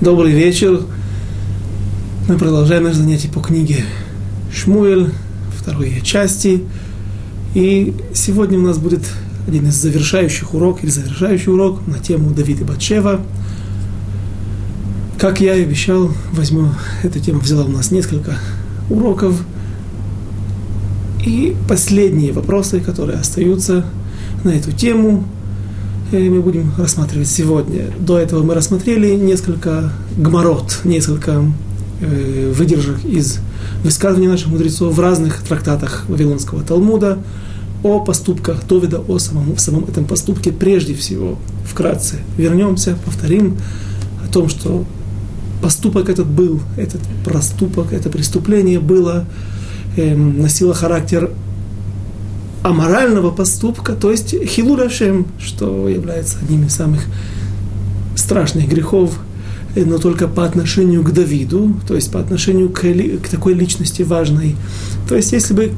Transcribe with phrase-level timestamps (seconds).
[0.00, 0.80] Добрый вечер.
[2.26, 3.84] Мы продолжаем наше занятие по книге
[4.50, 5.12] Шмуэль,
[5.54, 6.62] второй части.
[7.54, 9.02] И сегодня у нас будет
[9.46, 13.20] один из завершающих уроков, или завершающий урок на тему Давида Батшева.
[15.18, 16.68] Как я и обещал, возьму,
[17.02, 18.38] эта тема взяла у нас несколько
[18.88, 19.38] уроков.
[21.26, 23.84] И последние вопросы, которые остаются
[24.44, 25.28] на эту тему–
[26.18, 27.84] мы будем рассматривать сегодня.
[27.98, 31.44] До этого мы рассмотрели несколько гморот, несколько
[32.00, 33.38] э, выдержек из
[33.84, 37.18] высказываний наших мудрецов в разных трактатах Вавилонского Талмуда
[37.84, 41.38] о поступках Довида, о самом, самом этом поступке прежде всего.
[41.64, 43.56] Вкратце вернемся, повторим
[44.24, 44.84] о том, что
[45.62, 49.26] поступок этот был, этот проступок, это преступление было,
[49.96, 51.30] э, носило характер
[52.62, 57.00] аморального поступка, то есть хилурашем, что является одним из самых
[58.16, 59.18] страшных грехов,
[59.74, 64.02] э, но только по отношению к Давиду, то есть по отношению к, к такой личности
[64.02, 64.56] важной.
[65.08, 65.72] То есть если бы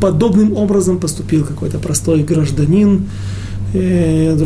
[0.00, 3.06] подобным образом поступил какой-то простой гражданин,
[3.72, 4.36] э,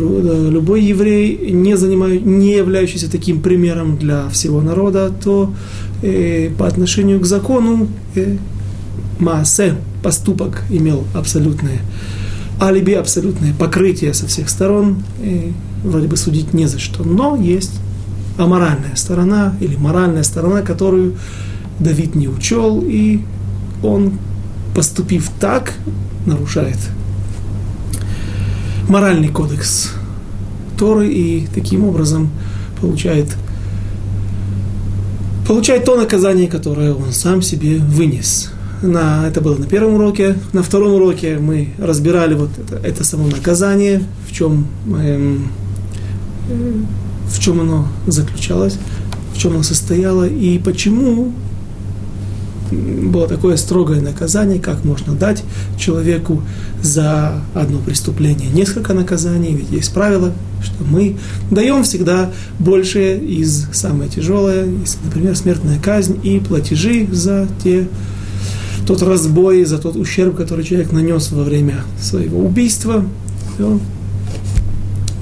[0.49, 5.53] любой еврей, не, занимаю, не являющийся таким примером для всего народа, то
[6.01, 7.87] э, по отношению к закону
[9.19, 11.79] Маасе, поступок, имел абсолютное
[12.61, 15.51] алиби, абсолютное покрытие со всех сторон, и
[15.83, 17.03] вроде бы судить не за что.
[17.03, 17.71] Но есть
[18.37, 21.15] аморальная сторона или моральная сторона, которую
[21.79, 23.21] Давид не учел, и
[23.81, 24.19] он,
[24.75, 25.73] поступив так,
[26.27, 26.77] нарушает
[28.87, 29.89] моральный кодекс
[30.77, 32.29] Торы и таким образом
[32.79, 33.35] получает,
[35.47, 40.35] получает то наказание, которое он сам себе вынес на, это было на первом уроке.
[40.53, 45.47] На втором уроке мы разбирали вот это, это само наказание, в чем, эм,
[47.27, 48.77] в чем оно заключалось,
[49.33, 51.33] в чем оно состояло и почему
[52.71, 55.43] было такое строгое наказание, как можно дать
[55.77, 56.41] человеку
[56.81, 60.33] за одно преступление несколько наказаний, ведь есть правило,
[60.63, 61.17] что мы
[61.51, 64.67] даем всегда большее из самое тяжелое,
[65.03, 67.87] например, смертная казнь и платежи за те
[68.85, 73.03] тот разбой, за тот ущерб, который человек нанес во время своего убийства,
[73.55, 73.79] все,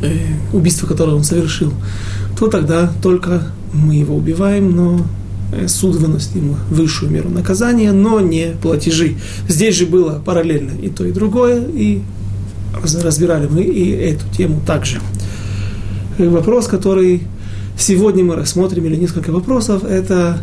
[0.01, 0.17] э,
[0.51, 1.73] убийство, которое он совершил,
[2.37, 3.43] то тогда только
[3.73, 5.05] мы его убиваем, но
[5.51, 9.15] э, суд выносит ему высшую меру наказания, но не платежи.
[9.47, 12.01] Здесь же было параллельно и то, и другое, и
[13.01, 14.99] разбирали мы и эту тему также.
[16.17, 17.23] Э, вопрос, который
[17.77, 20.41] сегодня мы рассмотрим, или несколько вопросов, это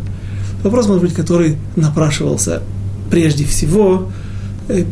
[0.63, 2.61] вопрос, может быть, который напрашивался
[3.11, 4.09] прежде всего,
[4.69, 4.85] э,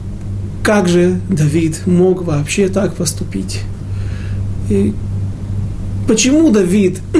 [0.61, 3.61] как же Давид мог вообще так поступить?
[4.69, 4.93] И
[6.07, 6.99] почему Давид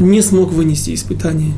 [0.00, 1.52] не смог вынести испытание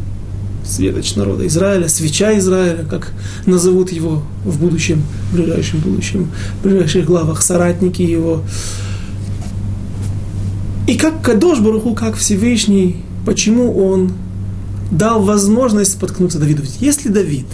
[0.64, 3.12] светоч народа Израиля, свеча Израиля, как
[3.46, 5.02] назовут его в будущем,
[5.32, 6.30] в ближайшем будущем,
[6.60, 8.42] в ближайших главах соратники его.
[10.86, 14.12] И как Кадош Баруху, как Всевышний, почему он
[14.91, 16.62] дал возможность споткнуться Давиду.
[16.81, 17.47] Если Давид,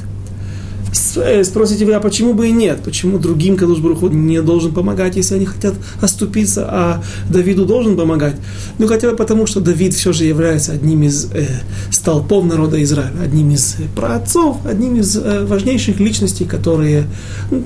[1.17, 2.81] э, спросите вы, а почему бы и нет?
[2.85, 8.37] Почему другим Кадуш Баруху не должен помогать, если они хотят оступиться, а Давиду должен помогать?
[8.79, 11.47] Ну, хотя бы потому, что Давид все же является одним из э,
[11.91, 17.07] столпов народа Израиля, одним из э, праотцов, одним из э, важнейших личностей, которые
[17.51, 17.61] э,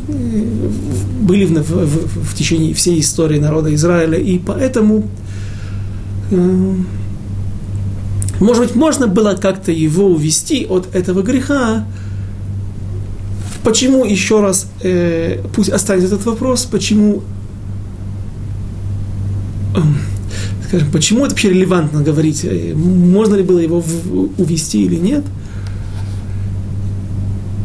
[1.20, 5.04] были в, в, в, в течение всей истории народа Израиля, и поэтому...
[6.30, 6.74] Э,
[8.40, 11.86] может быть, можно было как-то его увести от этого греха.
[13.64, 17.22] Почему, еще раз, э, пусть останется этот вопрос, почему,
[19.74, 19.80] э,
[20.68, 25.24] скажем, почему это вообще релевантно говорить, э, можно ли было его в, увести или нет.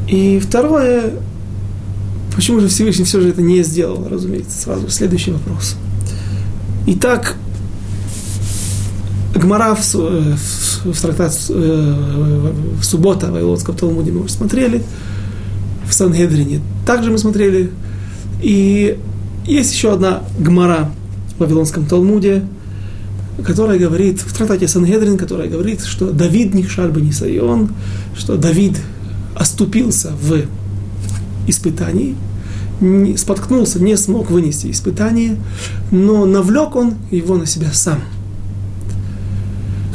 [0.09, 1.13] И второе,
[2.35, 5.75] почему же Всевышний все же это не сделал, разумеется, сразу следующий вопрос.
[6.87, 7.37] Итак,
[9.43, 14.81] Гмара в, в, в трактат э, в суббота в Вавилонском Талмуде мы уже смотрели,
[15.85, 17.69] в Сангедрине также мы смотрели.
[18.41, 18.97] И
[19.45, 20.91] есть еще одна Гмара
[21.35, 22.43] в Вавилонском Талмуде,
[23.45, 27.69] которая говорит, в трактате Сангедрин, которая говорит, что Давид Нихшаль бы не сайон,
[28.17, 28.77] что Давид
[29.35, 30.45] оступился в
[31.47, 32.15] испытании,
[32.79, 35.35] не, споткнулся, не смог вынести испытание,
[35.91, 37.99] но навлек он его на себя сам–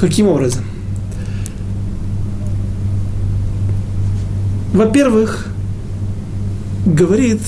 [0.00, 0.65] Каким образом?
[4.73, 5.49] Во-первых,
[6.87, 7.41] говорит,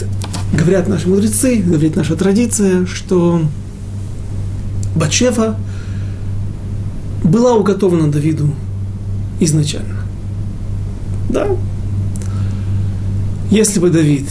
[0.53, 3.43] говорят наши мудрецы, говорит наша традиция, что
[4.97, 5.57] Бачева
[7.23, 8.53] была уготована Давиду
[9.39, 10.01] изначально.
[11.29, 11.47] Да?
[13.51, 14.27] Если бы Давид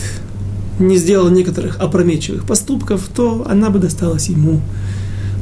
[0.79, 4.61] не сделал некоторых опрометчивых поступков, то она бы досталась ему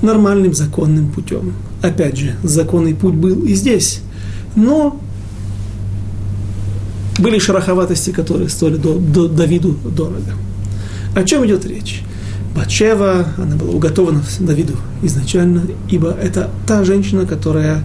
[0.01, 1.53] нормальным законным путем.
[1.81, 4.01] Опять же, законный путь был и здесь.
[4.56, 5.00] Но
[7.19, 10.33] были шероховатости, которые стоили до, до, Давиду дорого.
[11.15, 12.03] О чем идет речь?
[12.56, 17.83] Бачева, она была уготована Давиду изначально, ибо это та женщина, которая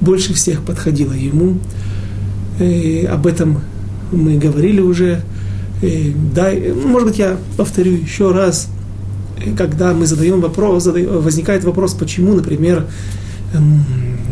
[0.00, 1.58] больше всех подходила ему.
[2.60, 3.60] И об этом
[4.10, 5.22] мы говорили уже.
[5.80, 6.50] И, да,
[6.86, 8.68] может быть, я повторю еще раз,
[9.56, 12.86] когда мы задаем вопрос, возникает вопрос, почему, например,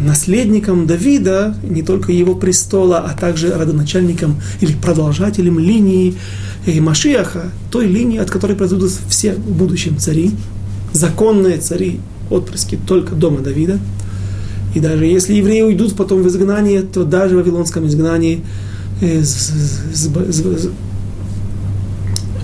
[0.04, 6.14] наследником Давида, не только его престола, а также родоначальником или продолжателем линии
[6.66, 10.32] э, Машиаха, той линии, от которой произойдут все в будущем цари,
[10.92, 12.00] законные цари,
[12.30, 13.78] отпрыски только дома Давида.
[14.74, 18.42] И даже если евреи уйдут потом в изгнание, то даже в вавилонском изгнании
[19.00, 19.22] э,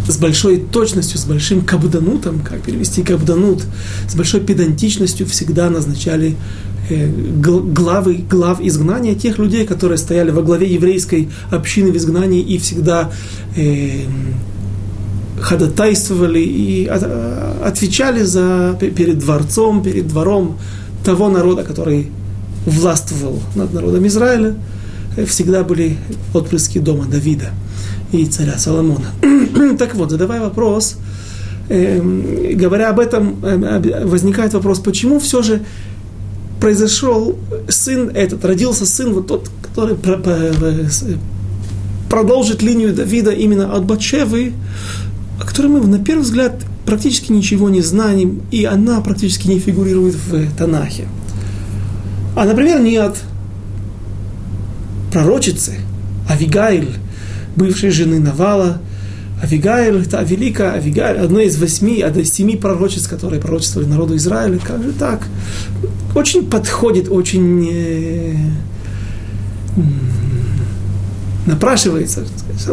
[0.08, 3.64] с, большой точностью, с большим кабданутом, как перевести кабданут,
[4.08, 6.36] с большой педантичностью всегда назначали
[6.88, 12.58] Э, главы, глав изгнания, тех людей, которые стояли во главе еврейской общины в изгнании и
[12.58, 13.10] всегда
[13.56, 14.04] э,
[15.40, 20.58] ходатайствовали и отвечали за, перед дворцом, перед двором
[21.04, 22.10] того народа, который
[22.66, 24.54] властвовал над народом Израиля,
[25.26, 25.98] всегда были
[26.34, 27.50] отпрыски дома Давида
[28.22, 29.06] и царя Соломона.
[29.78, 30.96] так вот, задавая вопрос,
[31.68, 32.00] э,
[32.54, 35.62] говоря об этом, э, возникает вопрос, почему все же
[36.60, 39.96] произошел сын этот, родился сын вот тот, который
[42.08, 44.52] продолжит линию Давида именно от Батшевы,
[45.40, 46.54] о которой мы на первый взгляд
[46.86, 51.08] практически ничего не знаем, и она практически не фигурирует в Танахе.
[52.36, 53.16] А, например, не от
[55.12, 55.76] пророчицы
[56.28, 56.88] Авигайль,
[57.56, 58.80] бывшей жены Навала,
[59.42, 64.58] Авигайль, это великая Авигайль, одна из восьми, одна из семи пророчеств, которые пророчествовали народу Израиля.
[64.58, 65.26] Как же так?
[66.14, 68.34] Очень подходит, очень э,
[71.46, 72.24] напрашивается.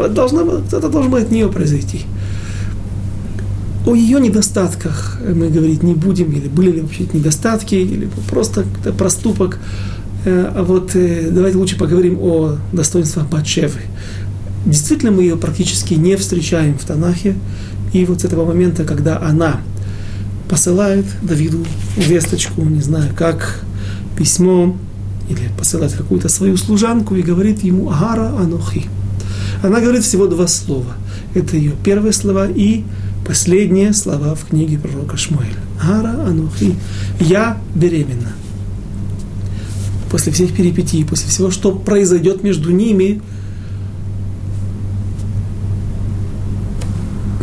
[0.10, 2.04] Должно, это должно было от нее произойти.
[3.86, 8.64] О ее недостатках мы говорить не будем, или были ли вообще недостатки, или просто
[8.98, 9.60] проступок.
[10.24, 13.82] Э, а вот э, давайте лучше поговорим о достоинствах Батшевы.
[14.66, 17.36] Действительно, мы ее практически не встречаем в Танахе.
[17.92, 19.62] И вот с этого момента, когда она
[20.50, 21.66] посылает Давиду
[21.98, 23.64] весточку, не знаю как,
[24.18, 24.76] письмо,
[25.30, 28.86] или посылает какую-то свою служанку и говорит ему «Агара Анохи».
[29.62, 30.94] Она говорит всего два слова.
[31.34, 32.84] Это ее первые слова и
[33.26, 35.50] последние слова в книге пророка Шмуэля.
[35.82, 36.76] «Агара Анохи».
[37.20, 38.34] «Я беременна».
[40.12, 43.22] После всех перипетий, после всего, что произойдет между ними–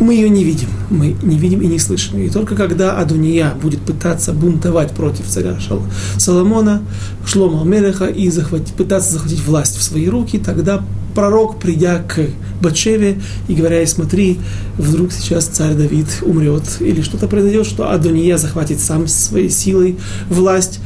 [0.01, 0.67] мы ее не видим.
[0.89, 2.19] Мы не видим и не слышим.
[2.19, 5.83] И только когда Адуния будет пытаться бунтовать против царя Шал,
[6.17, 6.81] Соломона,
[7.25, 10.83] Шлома Мелеха и захватить, пытаться захватить власть в свои руки, тогда
[11.13, 12.19] пророк, придя к
[12.61, 14.39] Батшеве и говоря ей, смотри,
[14.77, 19.97] вдруг сейчас царь Давид умрет, или что-то произойдет, что Адония захватит сам своей силой
[20.29, 20.79] власть,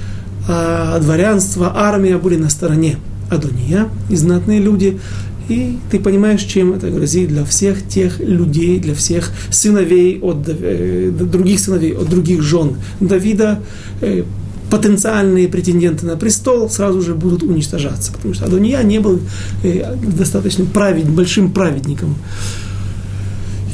[0.47, 2.97] а дворянство, армия были на стороне
[3.29, 4.99] Адония, и знатные люди
[5.47, 11.11] и ты понимаешь, чем это грозит для всех тех людей, для всех сыновей от э,
[11.11, 13.61] других сыновей, от других жен Давида,
[14.01, 14.23] э,
[14.69, 19.19] потенциальные претенденты на престол сразу же будут уничтожаться, потому что Адония не был
[19.63, 22.15] э, достаточно правед, большим праведником.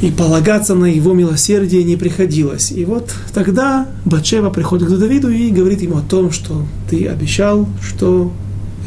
[0.01, 2.72] И полагаться на его милосердие не приходилось.
[2.72, 7.70] И вот тогда Батшева приходит к Давиду и говорит ему о том, что ты обещал,
[7.82, 8.34] что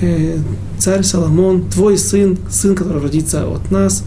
[0.05, 0.39] э,
[0.79, 4.05] царь Соломон, твой сын, сын, который родится от нас,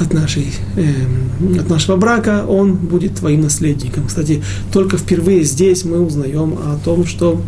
[0.00, 4.06] от, нашей, э, от нашего брака, он будет твоим наследником.
[4.06, 4.42] Кстати,
[4.72, 7.40] только впервые здесь мы узнаем о том, что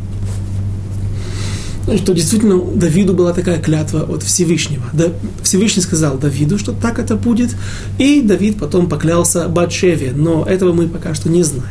[1.96, 4.84] что действительно Давиду была такая клятва от Всевышнего.
[4.92, 5.06] Да,
[5.42, 7.56] Всевышний сказал Давиду, что так это будет,
[7.96, 11.64] и Давид потом поклялся Батшеве, но этого мы пока что не знаем.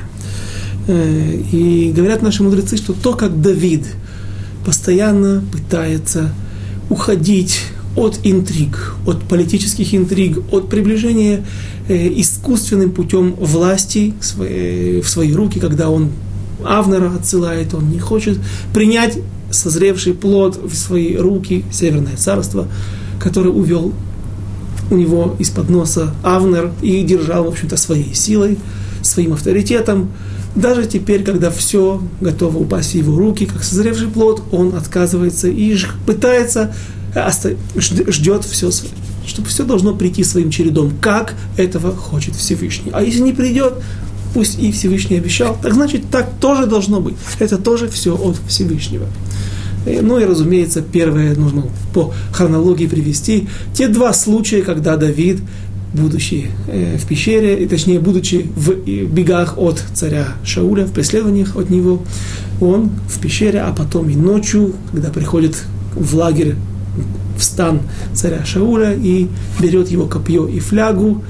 [0.87, 3.85] Э, и говорят наши мудрецы, что то, как Давид–
[4.67, 6.33] постоянно пытается
[6.89, 11.45] уходить от интриг, от политических интриг, от приближения
[11.87, 16.11] э, искусственным путем власти в свои, в свои руки, когда он
[16.65, 18.39] Авнера отсылает, он не хочет
[18.73, 19.17] принять
[19.51, 22.67] созревший плод в свои руки, Северное царство,
[23.21, 23.93] которое увел
[24.91, 28.57] у него из-под носа Авнер и держал, в общем-то, своей силой,
[29.01, 30.09] своим авторитетом.
[30.57, 35.77] Даже теперь, когда все готово упасть в его руки, как созревший плод, он отказывается и
[36.07, 36.73] пытается,
[37.75, 38.71] ждет все,
[39.27, 42.89] чтобы все должно прийти своим чередом, как этого хочет Всевышний.
[42.91, 43.75] А если не придет,
[44.33, 47.15] пусть и Всевышний обещал, так значит, так тоже должно быть.
[47.37, 49.05] Это тоже все от Всевышнего.
[49.85, 53.47] Э, ну и, разумеется, первое нужно по хронологии привести.
[53.73, 55.39] Те два случая, когда Давид,
[55.97, 58.73] будучи э, в пещере, и точнее, будучи в
[59.05, 62.03] бегах от царя Шауля, в преследованиях от него,
[62.61, 65.55] он в пещере, а потом и ночью, когда приходит
[65.93, 66.55] в лагерь,
[67.37, 67.81] в стан
[68.13, 69.27] царя Шауля и
[69.59, 71.23] берет его копье и флягу,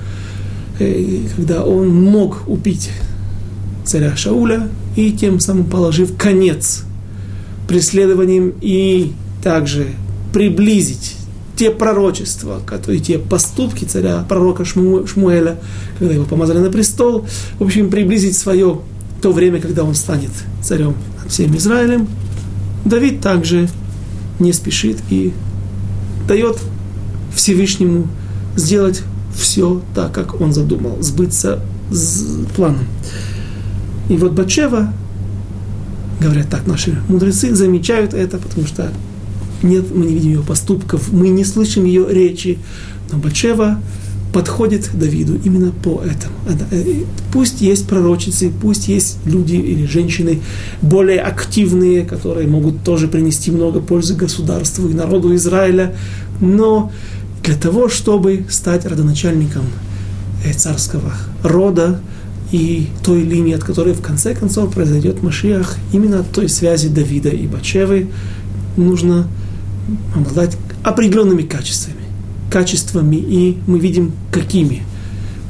[0.79, 2.89] э, когда он мог убить
[3.83, 6.83] царя Шауля и тем самым положив конец
[7.67, 9.11] преследованием и
[9.43, 9.87] также
[10.33, 11.16] приблизить
[11.57, 15.57] те пророчества, которые, те поступки царя, пророка Шму, Шмуэля,
[15.97, 17.25] когда его помазали на престол,
[17.59, 18.79] в общем, приблизить свое
[19.21, 20.29] то время, когда он станет
[20.61, 22.07] царем над всем Израилем,
[22.85, 23.67] Давид также
[24.39, 25.33] не спешит и
[26.27, 26.57] дает
[27.35, 28.07] Всевышнему
[28.55, 29.01] сделать
[29.35, 31.59] все так, как он задумал, сбыться
[31.91, 32.23] с
[32.55, 32.85] планом.
[34.09, 34.93] И вот Бачева
[36.19, 38.91] говорят так наши мудрецы, замечают это, потому что
[39.63, 42.59] нет, мы не видим ее поступков, мы не слышим ее речи.
[43.11, 43.79] Но Батшева
[44.33, 46.35] подходит Давиду именно по этому.
[46.71, 50.41] Э, пусть есть пророчицы, пусть есть люди или женщины
[50.81, 55.95] более активные, которые могут тоже принести много пользы государству и народу Израиля,
[56.41, 56.91] но
[57.43, 59.63] для того, чтобы стать родоначальником
[60.43, 62.01] э, царского рода,
[62.51, 67.29] и той линии, от которой в конце концов произойдет Машиах, именно от той связи Давида
[67.29, 68.07] и Бачевы,
[68.77, 69.27] нужно
[70.15, 71.97] обладать определенными качествами.
[72.51, 74.83] Качествами, и мы видим, какими.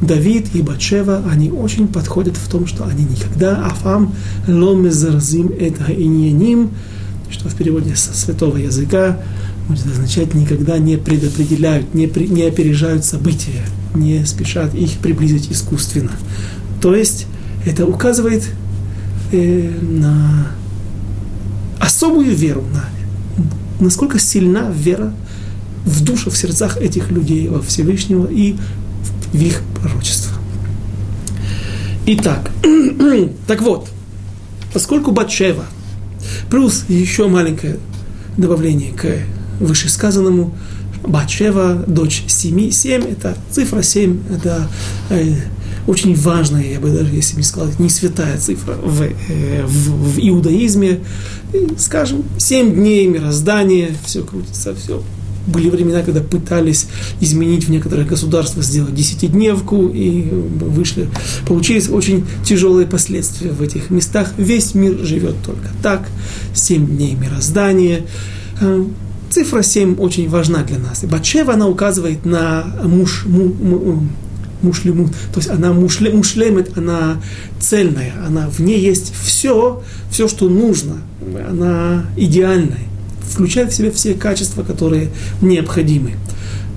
[0.01, 4.13] Давид и Бачева, они очень подходят в том, что они никогда афам
[4.48, 6.70] ломезарзим это иньяним,
[7.32, 9.20] что в переводе со святого языка
[9.67, 13.63] будет означать никогда не предопределяют, не, при, не опережают события,
[13.96, 16.12] не спешат их приблизить искусственно.
[16.79, 17.25] То есть
[17.65, 18.48] это указывает
[19.32, 20.48] э, на
[21.79, 22.86] особую веру, на
[23.79, 25.13] насколько сильна вера
[25.86, 28.55] в душу, в сердцах этих людей, во Всевышнего и
[29.31, 30.34] в их пророчество.
[32.05, 32.51] Итак,
[33.48, 33.89] так вот,
[34.74, 35.65] поскольку Батшева,
[36.50, 37.77] плюс еще маленькое
[38.38, 39.05] добавление к
[39.60, 40.55] вышесказанному,
[41.03, 44.67] Батшева, дочь семи, семь, это цифра семь, это
[45.10, 45.36] э,
[45.88, 50.20] очень важная, я бы даже, если не сказал, не святая цифра в, э, в, в
[50.20, 51.00] иудаизме.
[51.53, 55.01] И, скажем, семь дней мироздания, все крутится, все.
[55.48, 56.88] Были времена, когда пытались
[57.22, 61.08] изменить в некоторых государствах, сделать десятидневку, и вышли,
[61.48, 64.34] получились очень тяжелые последствия в этих местах.
[64.38, 66.10] Весь мир живет только так.
[66.53, 68.01] Семь дней мироздания.
[68.60, 68.84] Э,
[69.29, 71.06] цифра 7 очень важна для нас.
[71.06, 74.08] Батшева, она указывает на муж, му, му,
[74.62, 77.22] мушлемут, то есть она мушле, мушлемет, она
[77.60, 80.98] цельная, она в ней есть все, все, что нужно,
[81.48, 82.88] она идеальная,
[83.30, 85.10] включает в себя все качества, которые
[85.42, 86.14] необходимы.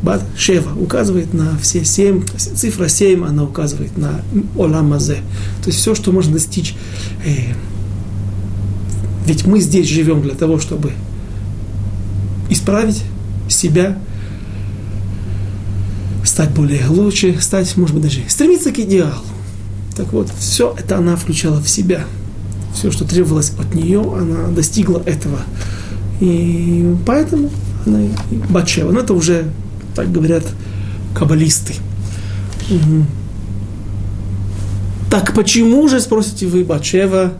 [0.03, 4.23] Бат Шева указывает на все семь, цифра семь, она указывает на
[4.57, 5.19] Оламазе,
[5.63, 6.75] то есть все, что можно достичь.
[7.25, 7.53] Э,
[9.27, 10.93] ведь мы здесь живем для того, чтобы
[12.49, 13.03] исправить
[13.49, 13.99] себя,
[16.31, 19.25] стать более лучше, стать, может быть, даже стремиться к идеалу.
[19.97, 22.05] Так вот, все это она включала в себя.
[22.73, 25.41] Все, что требовалось от нее, она достигла этого.
[26.21, 27.51] И поэтому
[27.85, 27.99] она
[28.49, 28.93] Батшева.
[28.93, 29.47] Но это уже,
[29.97, 30.45] так говорят,
[31.15, 31.75] каббалисты.
[32.71, 33.05] Угу.
[35.11, 37.33] Так почему же, спросите вы, Батшева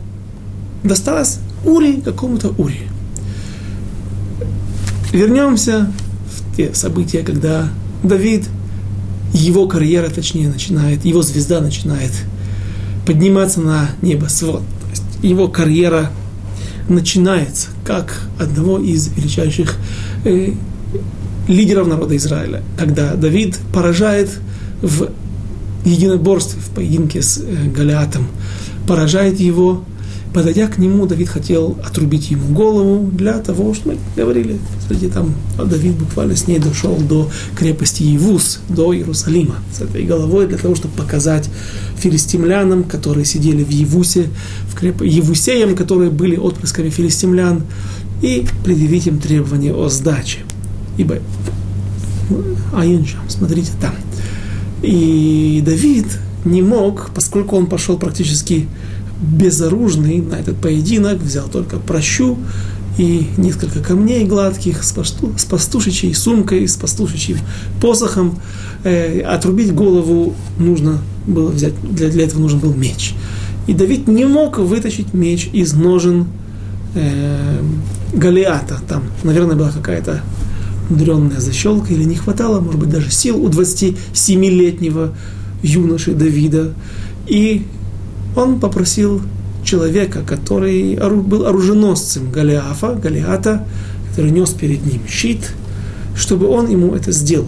[0.83, 2.81] досталась Ури, какому-то Ури?
[5.13, 5.89] Вернемся
[6.27, 7.69] в те события, когда
[8.03, 8.49] Давид
[9.33, 12.11] его карьера, точнее, начинает, его звезда начинает
[13.05, 14.61] подниматься на небосвод.
[14.61, 16.11] То есть его карьера
[16.89, 19.75] начинается как одного из величайших
[20.25, 20.53] э,
[21.47, 24.29] лидеров народа Израиля, когда Давид поражает
[24.81, 25.09] в
[25.85, 28.27] единоборстве, в поединке с э, Голиатом,
[28.87, 29.83] поражает его
[30.33, 35.33] Подойдя к нему, Давид хотел отрубить ему голову для того, что мы говорили, кстати, там
[35.57, 40.75] Давид буквально с ней дошел до крепости Евус, до Иерусалима, с этой головой, для того,
[40.75, 41.49] чтобы показать
[41.97, 44.29] филистимлянам, которые сидели в Евусе,
[44.69, 45.01] в креп...
[45.01, 47.63] Евусеям, которые были отпрысками филистимлян,
[48.21, 50.39] и предъявить им требования о сдаче.
[50.97, 51.17] Ибо
[52.73, 53.95] Аиншам, смотрите там.
[54.81, 56.05] И Давид
[56.45, 58.67] не мог, поскольку он пошел практически
[59.21, 62.37] безоружный на этот поединок, взял только прощу
[62.97, 67.37] и несколько камней гладких с, пасту, с пастушечьей сумкой, с пастушечьим
[67.79, 68.39] посохом.
[68.83, 73.13] Э, отрубить голову нужно было взять, для, для этого нужен был меч.
[73.67, 76.27] И Давид не мог вытащить меч из ножен
[76.95, 77.61] э,
[78.13, 78.79] Голиата.
[78.87, 80.21] Там, наверное, была какая-то
[80.89, 85.13] мудренная защелка, или не хватало, может быть, даже сил у 27-летнего
[85.63, 86.73] юноши Давида.
[87.27, 87.65] И
[88.35, 89.21] он попросил
[89.63, 93.65] человека, который был оруженосцем Голиафа, Голиата,
[94.09, 95.53] который нес перед ним щит,
[96.15, 97.47] чтобы он ему это сделал.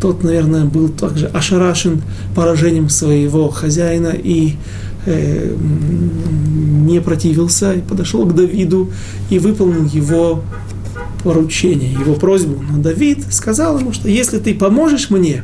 [0.00, 2.02] Тот, наверное, был также ошарашен
[2.34, 4.54] поражением своего хозяина и
[5.06, 5.56] э,
[6.86, 8.90] не противился, и подошел к Давиду
[9.28, 10.44] и выполнил его
[11.24, 12.62] поручение, его просьбу.
[12.70, 15.42] Но Давид сказал ему, что если ты поможешь мне,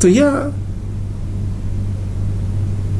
[0.00, 0.52] то я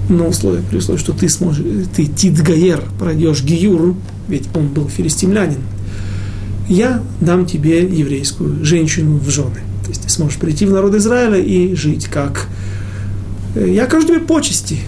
[0.09, 3.95] на условие, при условии, что ты сможешь, ты Тидгаер, пройдешь Гиюр,
[4.29, 5.61] ведь он был филистимлянин,
[6.69, 9.61] я дам тебе еврейскую женщину в жены.
[9.83, 12.49] То есть ты сможешь прийти в народ Израиля и жить как...
[13.55, 14.79] Э, я окажу тебе почести.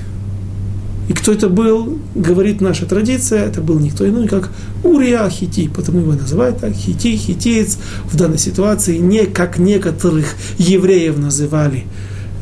[1.08, 4.50] И кто это был, говорит наша традиция, это был никто иной, как
[4.84, 11.16] Урия Хити, потому его называют так, Хити, хитиец, в данной ситуации не как некоторых евреев
[11.16, 11.84] называли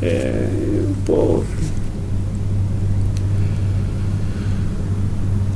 [0.01, 0.49] э,
[1.07, 1.45] по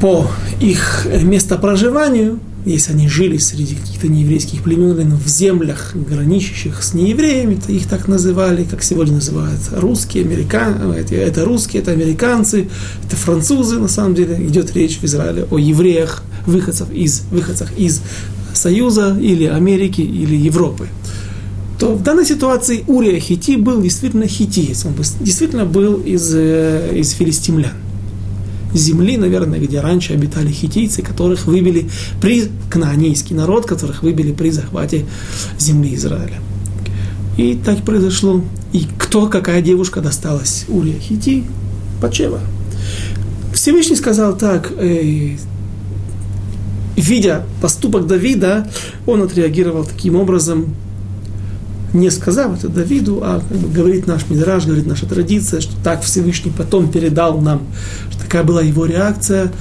[0.00, 0.26] по
[0.60, 7.72] их местопроживанию, если они жили среди каких-то нееврейских племен в землях, граничащих с неевреями, то
[7.72, 12.68] их так называли, как сегодня называют русские, американцы, это русские, это американцы,
[13.06, 18.00] это французы, на самом деле, идет речь в Израиле о евреях, выходцах из, выходцах из
[18.54, 20.88] Союза или Америки или Европы.
[21.78, 27.12] То в данной ситуации Урия Хити был действительно хитиец, он действительно был из, э, из
[27.12, 27.72] филистимлян
[28.74, 31.88] земли, наверное, где раньше обитали хитийцы, которых выбили
[32.20, 35.06] при кнаанейский народ, которых выбили при захвате
[35.58, 36.40] земли Израиля.
[37.36, 38.42] И так произошло.
[38.72, 41.44] И кто, какая девушка досталась Урия Хити?
[42.00, 42.40] Пачева.
[43.54, 45.36] Всевышний сказал так, э,
[46.96, 48.70] видя поступок Давида,
[49.06, 50.74] он отреагировал таким образом,
[51.92, 56.02] не сказав это Давиду, а как бы, говорит наш Мидраж, говорит наша традиция, что так
[56.02, 57.62] Всевышний потом передал нам,
[58.10, 59.52] что такая была его реакция,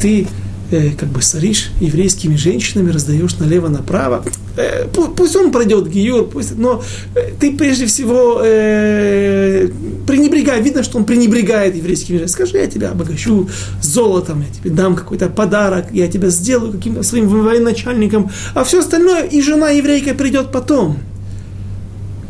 [0.00, 0.28] ты
[0.70, 4.24] э, как бы соришь еврейскими женщинами, раздаешь налево-направо,
[4.56, 6.82] э, пусть он пройдет Гиюр, пусть, но
[7.16, 9.68] э, ты прежде всего э,
[10.06, 13.48] пренебрегай, видно, что он пренебрегает еврейскими женщинами, скажи, я тебя обогащу
[13.80, 19.24] золотом, я тебе дам какой-то подарок, я тебя сделаю каким-то своим военачальником, а все остальное,
[19.24, 20.98] и жена еврейка придет потом–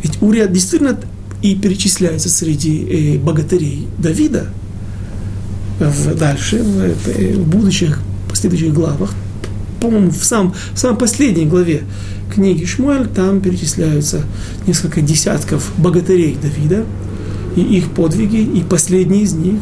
[0.03, 0.99] ведь Урия действительно
[1.43, 4.47] и перечисляется среди э, богатырей Давида
[5.79, 9.13] в, дальше, в, э, в будущих последующих главах.
[9.81, 11.83] По-моему, в, сам, в самой последней главе
[12.33, 14.23] книги Шмуэль там перечисляются
[14.67, 16.85] несколько десятков богатырей Давида
[17.57, 19.57] и их подвиги, и последний из них,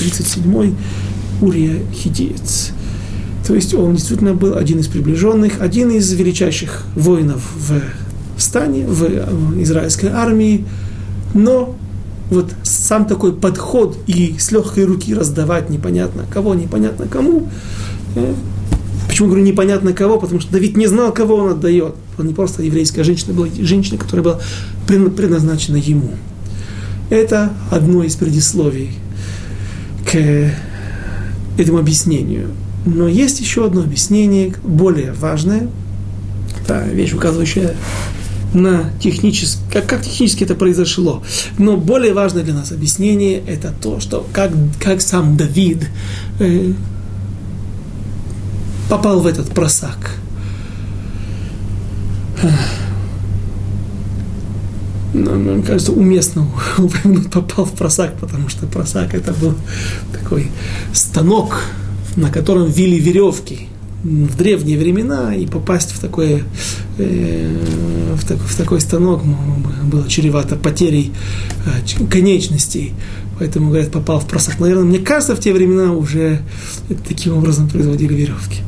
[0.00, 0.74] 37-й,
[1.42, 2.70] Урия Хидиец.
[3.46, 7.80] То есть он действительно был один из приближенных, один из величайших воинов в
[8.42, 9.04] стане, в
[9.62, 10.64] израильской армии,
[11.34, 11.76] но
[12.30, 17.48] вот сам такой подход и с легкой руки раздавать непонятно кого, непонятно кому.
[18.14, 18.34] Э,
[19.08, 20.18] почему говорю непонятно кого?
[20.18, 21.94] Потому что Давид не знал, кого он отдает.
[22.18, 24.40] Он не просто еврейская женщина, была женщина, которая была
[24.86, 26.10] предназначена ему.
[27.10, 28.90] Это одно из предисловий
[30.10, 30.52] к
[31.58, 32.48] этому объяснению.
[32.86, 35.68] Но есть еще одно объяснение, более важное.
[36.62, 37.74] Это вещь, указывающая
[38.54, 41.22] на технически, как, как технически это произошло.
[41.58, 45.88] Но более важное для нас объяснение это то, что как, как сам Давид
[46.38, 46.72] э,
[48.88, 50.16] попал в этот просак.
[55.12, 56.46] Мне кажется, уместно
[57.32, 59.54] попал в просак, потому что просак это был
[60.12, 60.50] такой
[60.92, 61.62] станок,
[62.16, 63.69] на котором вили веревки
[64.02, 66.42] в древние времена и попасть в, такое,
[66.98, 69.22] э, в, так, в такой станок
[69.84, 71.12] было чревато потерей
[71.66, 72.94] э, конечностей.
[73.38, 74.58] Поэтому, говорят, попал в просак.
[74.58, 76.40] Наверное, мне кажется, в те времена уже
[77.08, 78.62] таким образом производили веревки.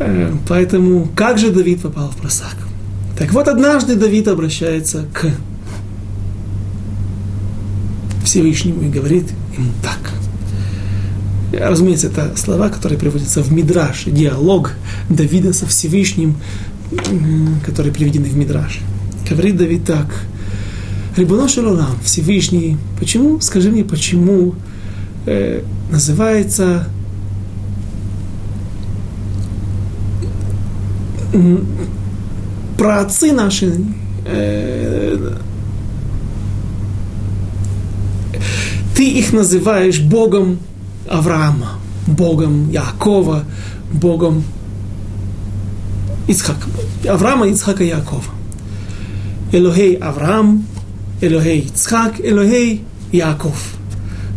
[0.00, 2.56] Э, поэтому, как же Давид попал в просак?
[3.18, 5.26] Так вот, однажды Давид обращается к
[8.24, 10.12] Всевышнему и говорит ему так–
[11.52, 14.72] Разумеется, это слова, которые приводятся в Мидраш, диалог
[15.08, 16.36] Давида со Всевышним,
[17.64, 18.80] которые приведены в Мидраш.
[19.28, 20.06] Говорит Давид так.
[21.16, 24.54] Рибуно Шалолам, Всевышний, почему, скажи мне, почему
[25.26, 26.86] э, называется
[32.78, 33.72] про отцы наши
[34.24, 35.34] э,
[38.96, 40.58] ты их называешь Богом
[41.10, 43.44] Авраама, Богом Якова,
[43.92, 44.44] Богом
[46.28, 46.66] Ицхака.
[47.08, 48.22] Авраама, Ицхака, Якова.
[49.52, 50.64] Элохей Авраам,
[51.20, 53.74] Элохей Ицхак, Элохей Яков.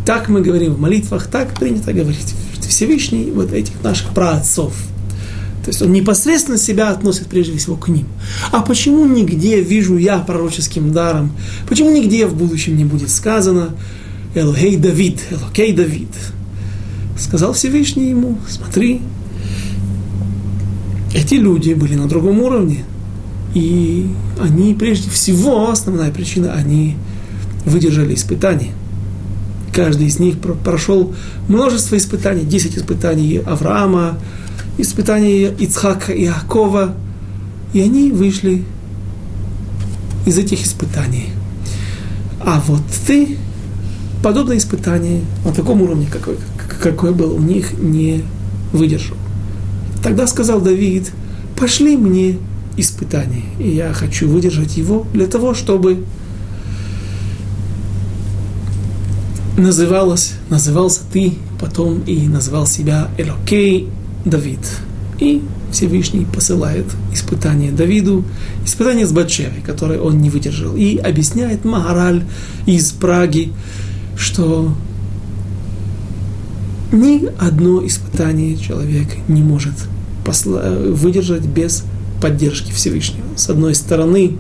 [0.06, 2.34] Так мы говорим в молитвах, так принято говорить.
[2.68, 4.74] Всевышний вот этих наших праотцов.
[5.64, 8.08] То есть он непосредственно себя относит прежде всего к ним.
[8.52, 11.32] А почему нигде вижу я пророческим даром?
[11.70, 13.70] Почему нигде в будущем не будет сказано
[14.34, 16.10] Элохей Давид, Элокей Давид?
[17.18, 19.02] Сказал Всевышний ему, смотри,
[21.14, 22.84] эти люди были на другом уровне.
[23.54, 24.08] И
[24.42, 26.98] они, прежде всего, основная причина, они
[27.66, 28.72] выдержали испытания.
[29.72, 31.14] Каждый из них прошел
[31.48, 34.18] множество испытаний, 10 испытаний Авраама,
[34.78, 36.96] испытаний Ицхака и Иакова,
[37.74, 38.64] и они вышли
[40.26, 41.30] из этих испытаний.
[42.40, 43.38] А вот ты
[44.22, 46.38] подобное испытание на таком уровне, какой,
[46.82, 48.24] какой был у них, не
[48.72, 49.18] выдержал.
[50.04, 51.12] Тогда сказал Давид,
[51.58, 52.38] пошли мне
[52.78, 56.04] испытание, и я хочу выдержать его для того, чтобы
[59.58, 63.88] называлось, назывался ты потом и назвал себя Элокей
[64.26, 64.60] Давид.
[65.20, 68.26] И Всевышний посылает испытание Давиду,
[68.66, 70.76] испытание с Батшевой, которое он не выдержал.
[70.76, 72.24] И объясняет Магараль
[72.66, 73.54] из Праги,
[74.18, 74.74] что
[76.94, 79.74] ни одно испытание человек не может
[80.26, 81.84] выдержать без
[82.22, 83.26] поддержки Всевышнего.
[83.36, 84.38] С одной стороны,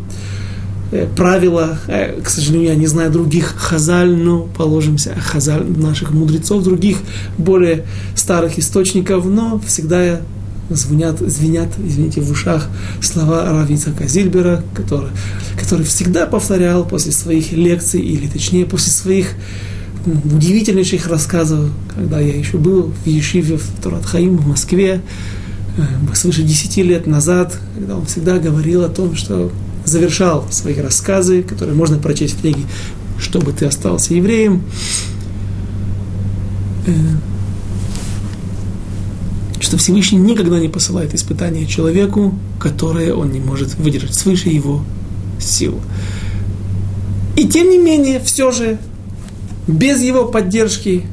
[0.91, 6.63] э, правила, э, к сожалению, я не знаю других хазаль, но положимся хазаль наших мудрецов,
[6.63, 6.97] других
[7.37, 7.85] более
[8.15, 10.21] старых источников, но всегда
[10.69, 12.69] звенят, звенят, извините, в ушах
[13.01, 15.09] слова Равица Казильбера, который,
[15.59, 19.31] который всегда повторял после своих лекций, или точнее после своих
[20.05, 25.01] удивительнейших рассказов, когда я еще был в Ешиве в Туратхаим в Москве,
[25.75, 29.51] Э, свыше десяти лет назад, когда он всегда говорил о том, что
[29.85, 32.61] завершал свои рассказы, которые можно прочесть в книге
[33.19, 34.63] «Чтобы ты остался евреем»,
[36.85, 36.91] э,
[39.61, 44.83] что Всевышний никогда не посылает испытания человеку, которое он не может выдержать свыше его
[45.39, 45.81] сил.
[47.35, 48.77] И тем не менее, все же,
[49.67, 51.05] без его поддержки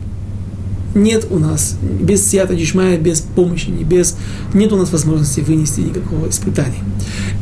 [0.95, 4.17] нет у нас, без сията дишмая, без помощи небес,
[4.55, 6.83] нет у нас возможности вынести никакого испытания.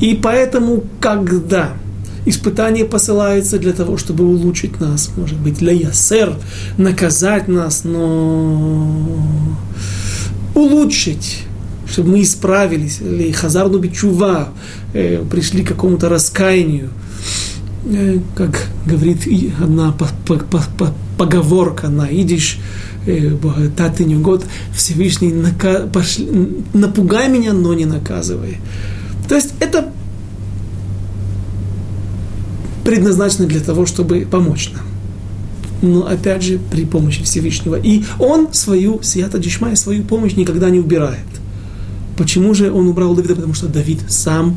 [0.01, 1.73] И поэтому, когда
[2.27, 6.35] испытание посылается для того, чтобы улучшить нас, может быть, для ясер,
[6.77, 9.27] наказать нас, но
[10.55, 11.45] улучшить,
[11.91, 14.51] чтобы мы исправились, или хазарну бичува,
[14.93, 16.91] э, пришли к какому-то раскаянию,
[18.35, 19.27] как говорит
[19.61, 19.95] одна
[21.17, 22.59] поговорка на идиш,
[23.77, 25.87] Татыню год Всевышний нака...
[25.87, 26.29] пошли...
[26.75, 28.59] напугай меня, но не наказывай.
[29.29, 29.93] То есть это
[32.85, 34.85] предназначено для того, чтобы помочь нам.
[35.81, 37.77] Но опять же при помощи Всевышнего.
[37.77, 41.21] И он свою, Сията Дишмай, свою помощь никогда не убирает.
[42.17, 43.37] Почему же он убрал Давида?
[43.37, 44.57] Потому что Давид сам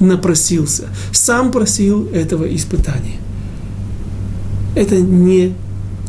[0.00, 3.16] напросился, сам просил этого испытания.
[4.74, 5.54] Это не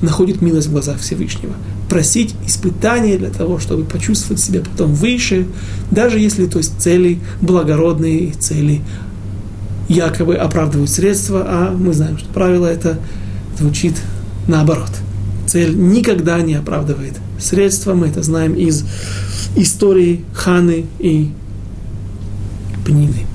[0.02, 1.54] находит милость в глазах Всевышнего.
[1.90, 5.46] Просить испытания для того, чтобы почувствовать себя потом выше,
[5.92, 8.82] даже если то есть цели благородные, цели
[9.88, 12.98] якобы оправдывают средства, а мы знаем, что правило это
[13.58, 13.96] звучит
[14.48, 14.90] наоборот.
[15.48, 18.84] Цель никогда не оправдывает средства, мы это знаем из
[19.56, 21.32] истории Ханы и
[22.84, 23.26] Пнины,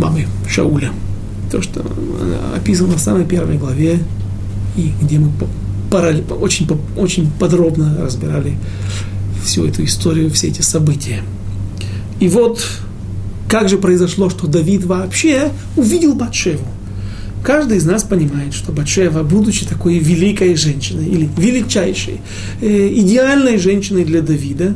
[0.00, 0.92] мамы Шауля.
[1.52, 1.84] То, что
[2.56, 3.98] описано в самой первой главе
[4.76, 5.30] и где мы
[6.40, 8.56] очень, очень подробно разбирали
[9.44, 11.22] всю эту историю, все эти события.
[12.20, 12.64] И вот
[13.48, 16.64] как же произошло, что Давид вообще увидел Батшеву.
[17.42, 22.20] Каждый из нас понимает, что Батшева, будучи такой великой женщиной, или величайшей,
[22.60, 24.74] э, идеальной женщиной для Давида,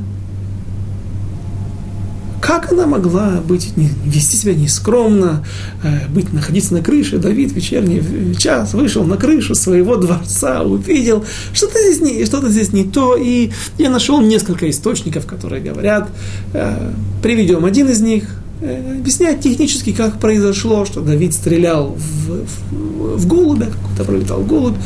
[2.44, 5.46] как она могла быть, не, вести себя нескромно,
[5.82, 7.16] э, быть, находиться на крыше?
[7.16, 12.84] Давид вечерний час вышел на крышу своего дворца, увидел, что-то здесь не, что-то здесь не
[12.84, 16.10] то, и я нашел несколько источников, которые говорят,
[16.52, 18.24] э, приведем один из них,
[18.60, 24.76] э, объясняет технически, как произошло, что Давид стрелял в, в, в голубя, какой-то пролетал голубь.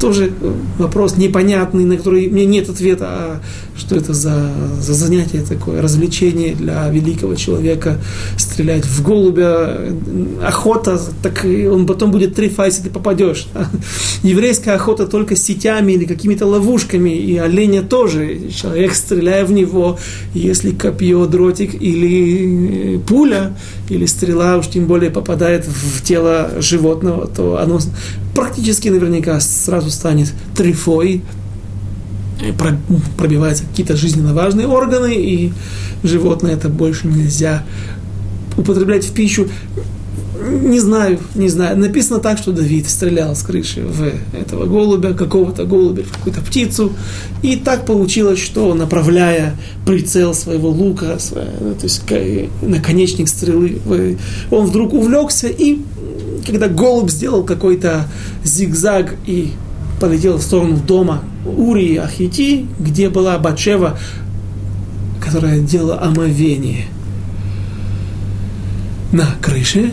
[0.00, 0.32] Тоже
[0.78, 3.40] вопрос непонятный, на который мне нет ответа, а
[3.82, 7.98] что это за, за занятие такое, развлечение для великого человека,
[8.38, 9.76] стрелять в голубя,
[10.42, 13.48] охота, так он потом будет трефа, если ты попадешь.
[14.22, 18.50] Еврейская охота только сетями или какими-то ловушками, и оленя тоже.
[18.54, 19.98] Человек, стреляя в него,
[20.32, 23.56] если копье, дротик или пуля,
[23.88, 27.80] или стрела уж тем более попадает в тело животного, то оно
[28.34, 31.22] практически наверняка сразу станет трифой,
[33.16, 35.52] пробиваются какие-то жизненно важные органы, и
[36.02, 37.64] животное это больше нельзя
[38.56, 39.48] употреблять в пищу.
[40.62, 41.78] Не знаю, не знаю.
[41.78, 46.92] Написано так, что Давид стрелял с крыши в этого голубя, какого-то голубя, в какую-то птицу.
[47.42, 52.02] И так получилось, что направляя прицел своего лука, то есть
[52.60, 54.18] наконечник стрелы,
[54.50, 55.78] он вдруг увлекся и
[56.44, 58.08] когда голубь сделал какой-то
[58.42, 59.52] зигзаг и
[60.02, 63.96] полетел в сторону дома Урии Ахити, где была Батшева,
[65.20, 66.86] которая делала омовение
[69.12, 69.92] на крыше.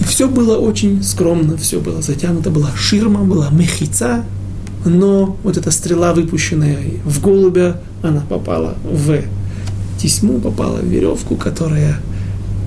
[0.00, 4.24] И все было очень скромно, все было затянуто, была ширма, была мехица,
[4.84, 9.20] но вот эта стрела, выпущенная в голубя, она попала в
[9.98, 12.00] тесьму, попала в веревку, которая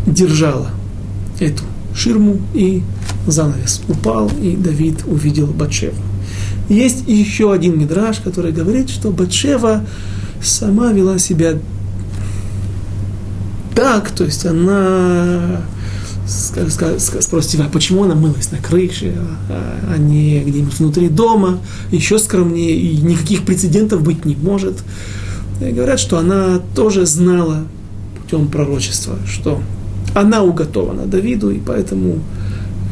[0.08, 0.70] держала
[1.42, 1.64] эту
[1.94, 2.82] ширму, и
[3.28, 6.15] занавес упал, и Давид увидел Батшеву.
[6.70, 9.86] Есть еще один мидраж, который говорит, что Батшева
[10.42, 11.60] сама вела себя
[13.76, 15.62] так, то есть она
[16.28, 19.14] спросите, а почему она мылась на крыше,
[19.50, 21.60] а, а не где-нибудь внутри дома,
[21.92, 24.78] еще скромнее, и никаких прецедентов быть не может.
[25.62, 27.66] И говорят, что она тоже знала
[28.22, 29.62] путем пророчества, что
[30.14, 32.20] она уготована Давиду, и поэтому,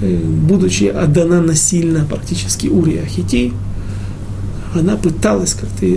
[0.04, 3.54] будучи отдана насильно практически Урия Хити,
[4.76, 5.96] она пыталась как-то э,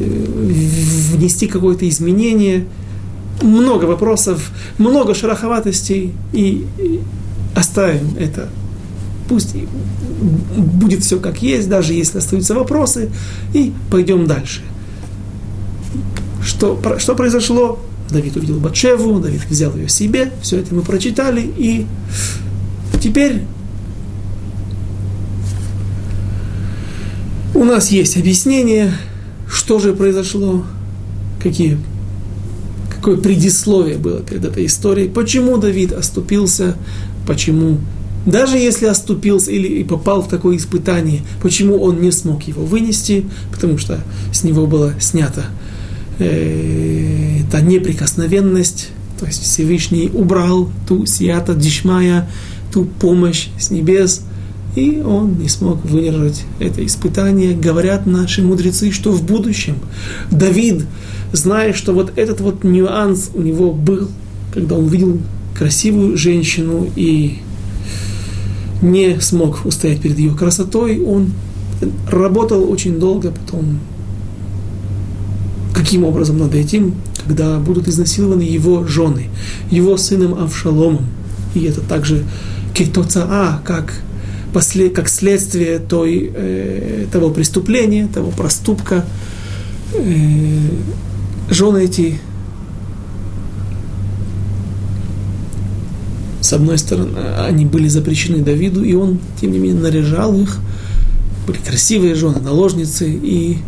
[1.12, 2.66] внести какое-то изменение,
[3.42, 6.66] много вопросов, много шероховатостей, и
[7.54, 8.48] оставим это.
[9.28, 9.56] Пусть
[10.56, 13.10] будет все как есть, даже если остаются вопросы,
[13.52, 14.62] и пойдем дальше.
[16.42, 17.80] Что, что произошло?
[18.10, 21.86] Давид увидел Батшеву, Давид взял ее себе, все это мы прочитали, и
[23.00, 23.42] теперь
[27.56, 28.92] у нас есть объяснение,
[29.50, 30.64] что же произошло,
[31.42, 31.78] какие,
[32.90, 36.76] какое предисловие было перед этой историей, почему Давид оступился,
[37.26, 37.78] почему,
[38.26, 43.78] даже если оступился или попал в такое испытание, почему он не смог его вынести, потому
[43.78, 44.00] что
[44.32, 45.46] с него было снято
[46.18, 48.88] э, эта неприкосновенность,
[49.18, 52.28] то есть Всевышний убрал ту сията дишмая,
[52.70, 54.25] ту помощь с небес,
[54.76, 57.56] и он не смог выдержать это испытание.
[57.56, 59.76] Говорят наши мудрецы, что в будущем
[60.30, 60.84] Давид,
[61.32, 64.08] зная, что вот этот вот нюанс у него был,
[64.52, 65.18] когда он увидел
[65.58, 67.38] красивую женщину и
[68.82, 71.32] не смог устоять перед ее красотой, он
[72.10, 73.80] работал очень долго, потом
[75.74, 76.94] каким образом над этим,
[77.26, 79.28] когда будут изнасилованы его жены,
[79.70, 81.06] его сыном Авшаломом.
[81.54, 82.24] И это также
[82.74, 84.02] кетоцаа, как,
[84.56, 89.04] после, как следствие той, э, того преступления, того проступка.
[89.92, 90.58] Э,
[91.50, 92.18] жены эти
[96.40, 100.56] с одной стороны, они были запрещены Давиду, и он, тем не менее, наряжал их,
[101.46, 103.58] были красивые жены, наложницы, и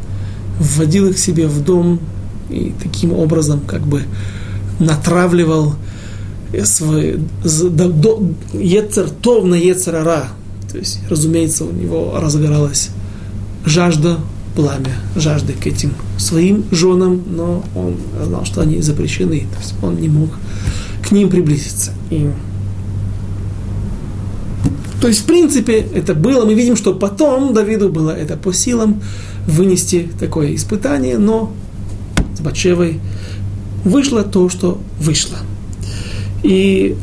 [0.59, 2.01] вводил их себе в дом,
[2.49, 4.05] и таким образом как бы
[4.79, 5.75] натравливал
[6.65, 10.29] свой ецер тов на ецерара.
[10.71, 12.91] То есть, разумеется, у него разгоралась
[13.65, 14.19] жажда,
[14.55, 19.97] пламя жажды к этим своим женам, но он знал, что они запрещены, то есть он
[19.97, 20.31] не мог
[21.07, 21.93] к ним приблизиться.
[22.11, 22.31] И
[25.01, 26.45] то есть, в принципе, это было.
[26.45, 29.01] Мы видим, что потом Давиду было это по силам
[29.47, 31.53] вынести такое испытание, но
[32.37, 33.01] с Батшевой
[33.85, 35.39] вышло то, что вышло.
[36.43, 36.97] И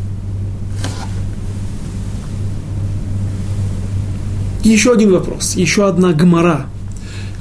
[4.69, 6.65] еще один вопрос, еще одна гмара.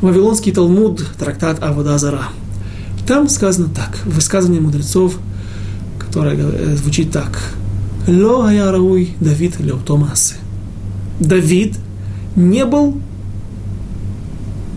[0.00, 2.24] Вавилонский Талмуд, трактат Аводазара.
[3.06, 5.18] Там сказано так, высказывание мудрецов,
[5.98, 7.40] которое э, звучит так.
[8.06, 10.34] Ло Рауй Давид Леотомасы.
[11.18, 11.76] Давид
[12.36, 13.00] не был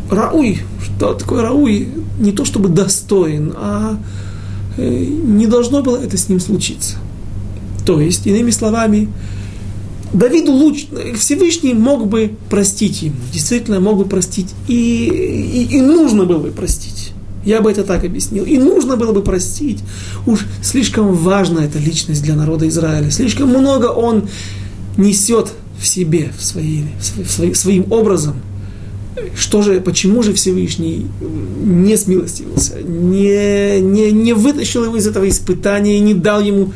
[0.10, 0.62] рауй.
[0.82, 1.90] Что такое рауй?
[2.20, 3.98] Не то чтобы достоин, а
[4.78, 6.96] э, не должно было это с ним случиться.
[7.86, 9.10] То есть, иными словами,
[10.14, 16.26] Давиду луч, Всевышний мог бы простить ему, действительно мог бы простить, и, и, и нужно
[16.26, 17.12] было бы простить.
[17.48, 18.44] Я бы это так объяснил.
[18.44, 19.80] И нужно было бы простить.
[20.26, 23.10] Уж слишком важна эта личность для народа Израиля.
[23.10, 24.28] Слишком много он
[24.98, 28.36] несет в себе, в своей, в своей, своим образом.
[29.34, 31.08] Что же, почему же Всевышний
[31.64, 36.74] не смилостивился, не, не, не вытащил его из этого испытания и не дал ему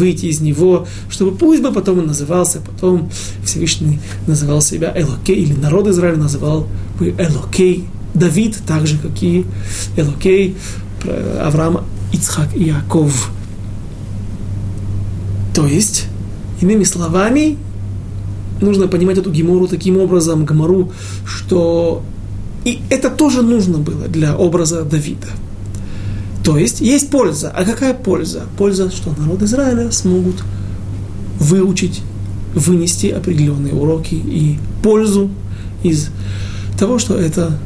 [0.00, 3.10] выйти из него, чтобы пусть бы потом он назывался, потом
[3.44, 6.66] Всевышний называл себя Элокей, или народ Израиля называл
[6.98, 7.84] бы Элокей,
[8.14, 9.46] Давид, так же, как и
[9.96, 10.56] Элокей,
[11.40, 13.30] Авраам, Ицхак и Яков.
[15.54, 16.06] То есть,
[16.60, 17.56] иными словами,
[18.60, 20.92] нужно понимать эту гемору таким образом, гамару,
[21.24, 22.02] что
[22.64, 25.28] и это тоже нужно было для образа Давида.
[26.44, 27.50] То есть есть польза.
[27.54, 28.42] А какая польза?
[28.56, 30.42] Польза, что народ Израиля смогут
[31.38, 32.02] выучить,
[32.54, 35.30] вынести определенные уроки и пользу
[35.82, 36.08] из
[36.78, 37.58] того, что это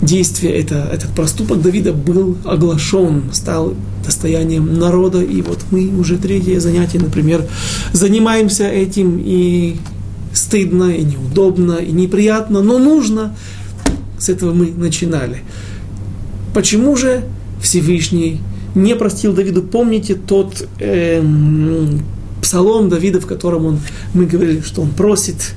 [0.00, 6.60] действие, это, этот проступок Давида был оглашен, стал достоянием народа, и вот мы уже третье
[6.60, 7.46] занятие, например,
[7.92, 9.76] занимаемся этим, и
[10.32, 13.34] стыдно, и неудобно, и неприятно, но нужно.
[14.18, 15.42] С этого мы начинали.
[16.52, 17.24] Почему же
[17.64, 18.40] Всевышний
[18.74, 19.62] не простил Давиду?
[19.62, 21.22] Помните тот э,
[22.42, 23.80] псалом Давида, в котором он,
[24.12, 25.54] мы говорили, что он просит,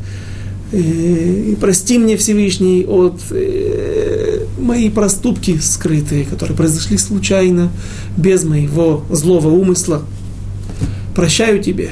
[0.71, 7.69] э, прости мне Всевышний от э, мои проступки скрытые, которые произошли случайно,
[8.15, 10.01] без моего злого умысла.
[11.13, 11.89] Прощаю тебе.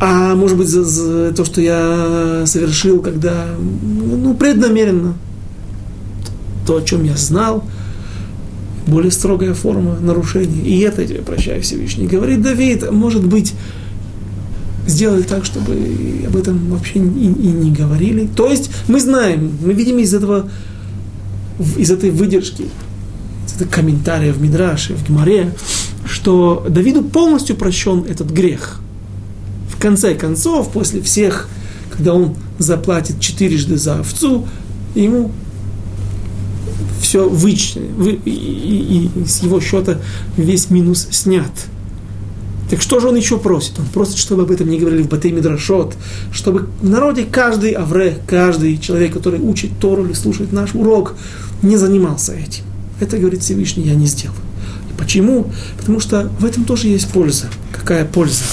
[0.00, 5.14] А может быть, за, за то, что я совершил, когда, ну, преднамеренно,
[6.66, 7.64] то, о чем я знал,
[8.90, 10.62] более строгая форма нарушения.
[10.62, 12.06] И это тебе прощаю Всевышний.
[12.06, 13.54] Говорит Давид, может быть,
[14.86, 15.76] сделали так, чтобы
[16.26, 18.28] об этом вообще и, и не говорили.
[18.34, 20.50] То есть мы знаем, мы видим из этого
[21.76, 22.66] из этой выдержки,
[23.46, 25.52] из этого комментария в Мидраше, в Гмаре,
[26.06, 28.80] что Давиду полностью прощен этот грех.
[29.68, 31.48] В конце концов, после всех,
[31.90, 34.46] когда он заплатит четырежды за овцу,
[34.94, 35.32] ему
[37.10, 39.98] все вычтено, вы, и, и, и с его счета
[40.36, 41.50] весь минус снят.
[42.70, 43.80] Так что же он еще просит?
[43.80, 45.96] Он просит, чтобы об этом не говорили в Батей Мидрашот,
[46.32, 51.16] чтобы в народе каждый авре, каждый человек, который учит Тору или слушает наш урок,
[51.62, 52.62] не занимался этим.
[53.00, 54.38] Это, говорит Всевышний, я не сделаю.
[54.88, 55.50] И почему?
[55.78, 57.46] Потому что в этом тоже есть польза.
[57.72, 58.44] Какая польза?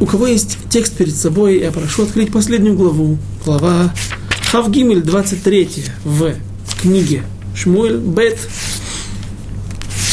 [0.00, 3.18] У кого есть текст перед собой, я прошу открыть последнюю главу.
[3.44, 3.92] Глава
[4.50, 5.68] Хавгимель, 23
[6.06, 6.32] в
[6.80, 7.22] книге
[7.54, 8.38] Шмуэль Бет,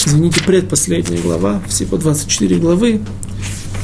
[0.06, 3.02] извините, предпоследняя глава, всего 24 главы,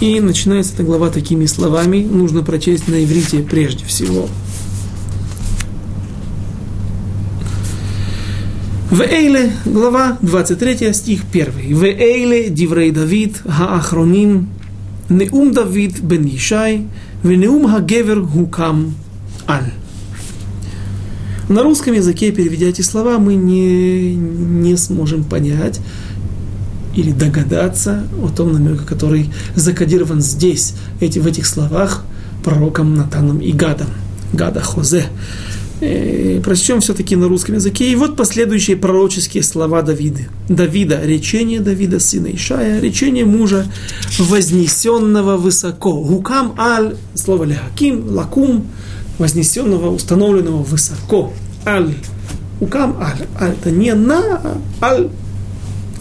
[0.02, 4.28] и начинается эта глава такими словами, нужно прочесть на иврите прежде всего.
[8.92, 11.76] В Эйле, глава 23, стих 1.
[11.76, 14.50] В Эйле, Диврей Давид, Хаахроним,
[15.10, 16.86] Неум Давид бен Ишай,
[17.24, 18.94] Венеум Хагевер Гукам
[19.48, 19.72] Аль.
[21.54, 25.80] На русском языке, переведя эти слова, мы не, не сможем понять
[26.96, 32.06] или догадаться о том намеке, который закодирован здесь, эти, в этих словах,
[32.44, 33.90] пророком Натаном и Гадом.
[34.34, 35.06] Гада Хозе.
[35.80, 37.92] Э, прочтем все-таки на русском языке.
[37.92, 40.22] И вот последующие пророческие слова Давида.
[40.50, 43.68] Давида, речение Давида, сына Ишая, речение мужа,
[44.18, 46.02] вознесенного высоко.
[46.02, 48.66] Гукам аль, слово лехаким, лакум,
[49.20, 51.32] вознесенного, установленного высоко.
[51.66, 51.96] Аль,
[52.60, 54.42] укам аль, аль, это не на,
[54.82, 55.10] аль,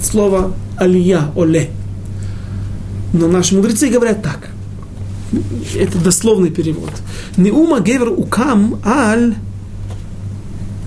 [0.02, 1.70] слово алия, оле.
[3.12, 4.50] Но наши мудрецы говорят так.
[5.76, 6.90] Это дословный перевод.
[7.36, 9.34] Неума гевер укам аль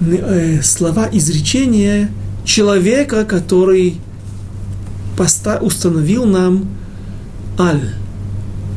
[0.02, 2.10] Э, слова изречения
[2.44, 3.98] человека, который
[5.18, 6.68] поста- установил нам
[7.58, 7.94] аль.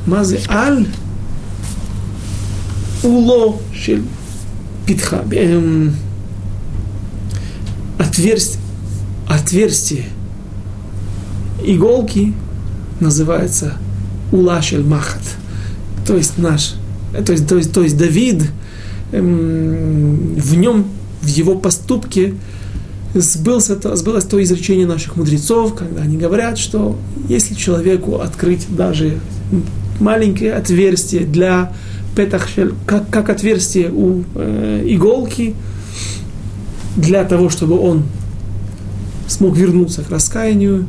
[0.06, 0.86] Мазе аль
[3.02, 4.04] уло шель
[4.88, 5.22] питха.
[5.32, 5.94] Эм,
[7.98, 8.60] отверстие,
[9.28, 10.06] отверстие
[11.62, 12.32] иголки
[12.98, 13.74] называется
[14.32, 15.22] улашель махат.
[16.06, 16.74] То есть наш,
[17.26, 18.50] то есть, то есть, то есть Давид,
[19.12, 20.86] эм, в нем
[21.20, 22.34] в его поступке
[23.14, 29.18] сбылось то, сбылось то изречение наших мудрецов, когда они говорят, что если человеку открыть даже
[30.00, 31.72] маленькое отверстие для
[32.18, 35.54] петахшель, как, как отверстие у э, иголки,
[36.96, 38.02] для того, чтобы он
[39.28, 40.88] смог вернуться к раскаянию,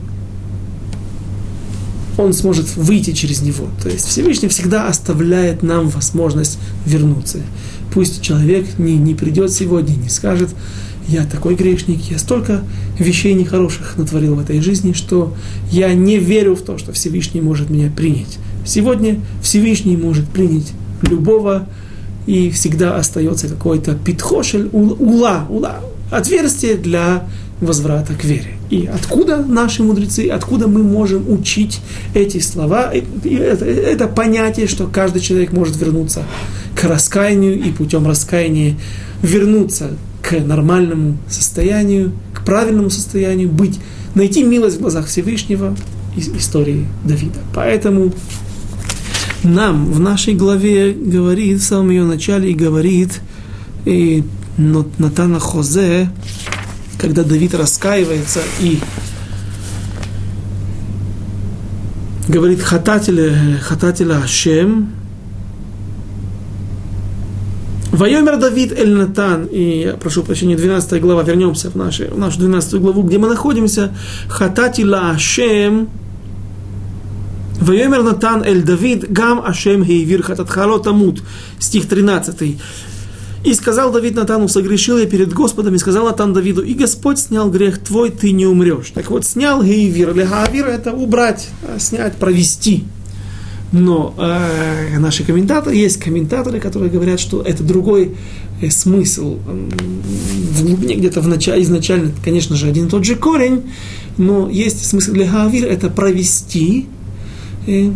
[2.17, 3.67] он сможет выйти через него.
[3.83, 6.57] То есть Всевышний всегда оставляет нам возможность
[6.87, 7.41] вернуться.
[7.93, 10.49] Пусть человек не, не придет сегодня, не скажет,
[11.07, 12.63] я такой грешник, я столько
[12.97, 15.35] вещей нехороших натворил в этой жизни, что
[15.71, 18.39] я не верю в то, что Всевышний может меня принять.
[18.65, 21.67] Сегодня Всевышний может принять любого,
[22.25, 25.79] и всегда остается какой-то питхошель, ула, ула,
[26.11, 27.27] отверстие для
[27.61, 28.55] возврата к вере.
[28.69, 31.81] И откуда наши мудрецы, откуда мы можем учить
[32.13, 36.23] эти слова, это, это понятие, что каждый человек может вернуться
[36.75, 38.75] к раскаянию и путем раскаяния
[39.21, 39.91] вернуться
[40.21, 43.79] к нормальному состоянию, к правильному состоянию, быть,
[44.15, 45.75] найти милость в глазах Всевышнего
[46.15, 47.39] из истории Давида.
[47.53, 48.13] Поэтому
[49.43, 53.21] нам в нашей главе говорит, в самом ее начале и говорит,
[53.85, 54.23] и
[54.57, 56.09] Натана Хозе,
[56.97, 58.79] когда Давид раскаивается и
[62.27, 64.91] говорит хатателя, хатателя Ашем,
[67.91, 72.75] Вайомер Давид Эль Натан, и, прошу прощения, 12 глава, вернемся в, наши, в нашу 12
[72.75, 73.93] главу, где мы находимся,
[74.27, 75.89] Хатати ла Ашем,
[77.61, 81.21] Вайомер Натан Эль Давид, Гам Ашем Хейвир Хататхало Тамут,
[81.59, 82.57] стих 13.
[83.43, 87.49] И сказал Давид Натану, согрешил я перед Господом, и сказал Натан Давиду, и Господь снял
[87.49, 88.91] грех твой, ты не умрешь.
[88.93, 90.13] Так вот, снял Гейвир.
[90.13, 92.85] Лехавир это убрать, а снять, провести.
[93.71, 98.15] Но э, наши комментаторы, есть комментаторы, которые говорят, что это другой
[98.61, 99.37] э, смысл.
[99.45, 103.69] В глубине, где-то в начале, изначально, конечно же, один и тот же корень,
[104.17, 106.87] но есть смысл для Гавир, это провести.
[107.67, 107.91] Э,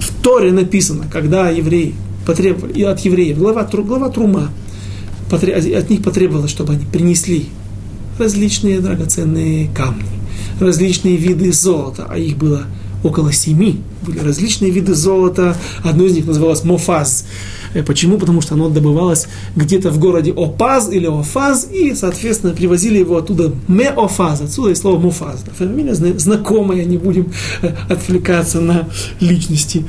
[0.00, 1.94] в Торе написано, когда евреи
[2.26, 4.50] потребовали, и от евреев, глава, глава Трума,
[5.30, 7.48] от них потребовалось, чтобы они принесли
[8.18, 10.04] различные драгоценные камни,
[10.60, 12.64] различные виды золота, а их было
[13.04, 13.80] около семи.
[14.02, 15.56] Были различные виды золота.
[15.84, 17.26] Одно из них называлось мофаз.
[17.76, 18.16] Э, почему?
[18.16, 23.52] Потому что оно добывалось где-то в городе Опаз или Офаз, и, соответственно, привозили его оттуда
[23.68, 25.44] Меофаз, отсюда и слово Муфаз.
[25.58, 28.88] Фамилия знакомая, не будем э, отвлекаться на
[29.20, 29.84] личности,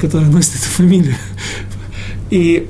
[0.00, 1.14] которые носят эту фамилию.
[2.30, 2.68] И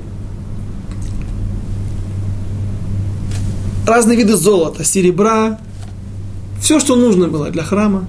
[3.85, 5.59] разные виды золота, серебра,
[6.61, 8.07] все, что нужно было для храма,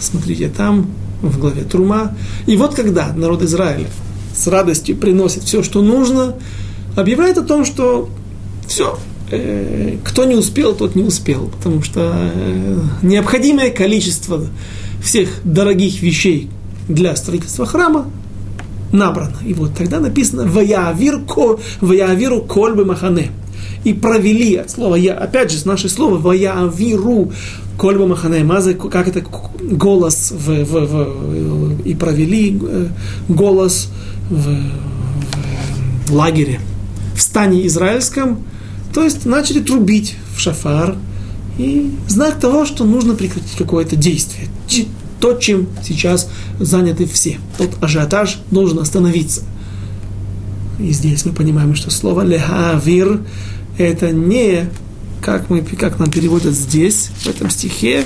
[0.00, 0.88] смотрите там,
[1.22, 2.16] в главе Трума.
[2.46, 3.86] И вот когда народ Израиля
[4.34, 6.34] с радостью приносит все, что нужно,
[6.96, 8.08] объявляет о том, что
[8.66, 8.98] все,
[9.30, 14.46] э, кто не успел, тот не успел, потому что э, необходимое количество
[15.02, 16.50] всех дорогих вещей
[16.88, 18.06] для строительства храма
[18.92, 19.36] набрано.
[19.44, 23.30] И вот тогда написано «Ваявиру кольбы махане»
[23.84, 27.32] и провели, от слова я, опять же, наше слово «Ваявиру
[27.76, 29.20] Кольба Махане Мазы, как это
[29.60, 32.86] голос в, в, в, и провели э,
[33.28, 36.60] голос в, в лагере,
[37.14, 38.44] в стане израильском,
[38.92, 40.96] то есть начали трубить в шафар,
[41.58, 44.48] и знак того, что нужно прекратить какое-то действие.
[45.20, 47.38] То, чем сейчас заняты все.
[47.56, 49.42] Тот ажиотаж должен остановиться.
[50.78, 53.20] И здесь мы понимаем, что слово лехавир
[53.78, 54.68] это не
[55.24, 58.04] как, мы, как нам переводят здесь, в этом стихе,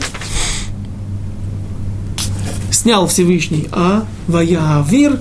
[2.71, 5.19] снял Всевышний А, Ваявир,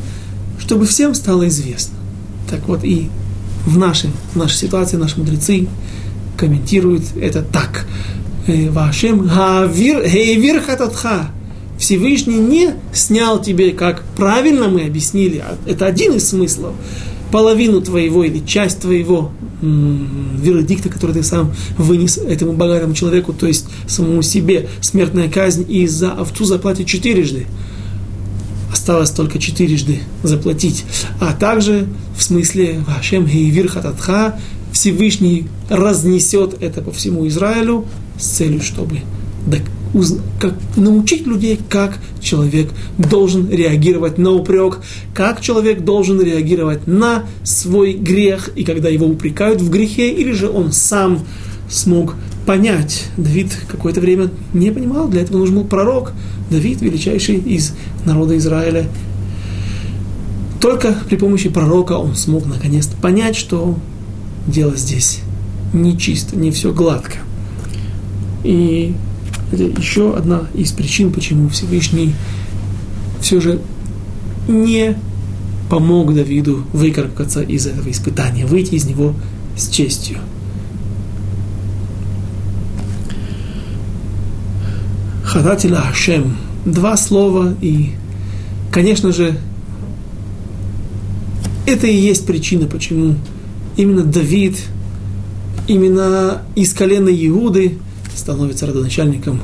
[0.67, 1.95] чтобы всем стало известно.
[2.49, 3.07] Так вот и
[3.65, 5.65] в, нашей, в нашей ситуации наши мудрецы
[6.35, 7.87] комментируют это так.
[8.47, 11.29] «Э, Вашем Гавир Хейвир Хататха.
[11.79, 16.73] Всевышний не снял тебе, как правильно мы объяснили, а это один из смыслов,
[17.31, 23.67] половину твоего или часть твоего вердикта, который ты сам вынес этому богатому человеку, то есть
[23.87, 27.45] самому себе, смертная казнь, и за овцу заплатить четырежды.
[28.87, 30.85] Осталось только четырежды заплатить.
[31.19, 34.39] А также в смысле Вашем Гейвир Хататха
[34.71, 37.83] Всевышний разнесет это по всему Израилю
[38.17, 38.99] с целью, чтобы
[40.39, 44.79] как, научить людей, как человек должен реагировать на упрек,
[45.13, 50.49] как человек должен реагировать на свой грех, и когда его упрекают в грехе, или же
[50.49, 51.25] он сам
[51.69, 52.15] смог
[52.47, 53.07] понять.
[53.17, 56.13] Давид какое-то время не понимал, для этого нужен был пророк.
[56.49, 57.73] Давид, величайший из
[58.05, 58.87] народа Израиля.
[60.61, 63.77] Только при помощи пророка он смог наконец-то понять, что
[64.47, 65.19] дело здесь
[65.73, 67.17] не чисто, не все гладко.
[68.43, 68.95] И
[69.51, 72.15] это еще одна из причин, почему Всевышний
[73.19, 73.61] все же
[74.47, 74.97] не
[75.69, 79.13] помог Давиду выкарабкаться из этого испытания, выйти из него
[79.57, 80.19] с честью.
[85.27, 86.37] Хататила Ашем.
[86.65, 87.91] Два слова и,
[88.71, 89.37] конечно же,
[91.65, 93.15] это и есть причина, почему
[93.75, 94.57] именно Давид,
[95.67, 97.77] именно из колена Иуды
[98.15, 99.41] становится родоначальником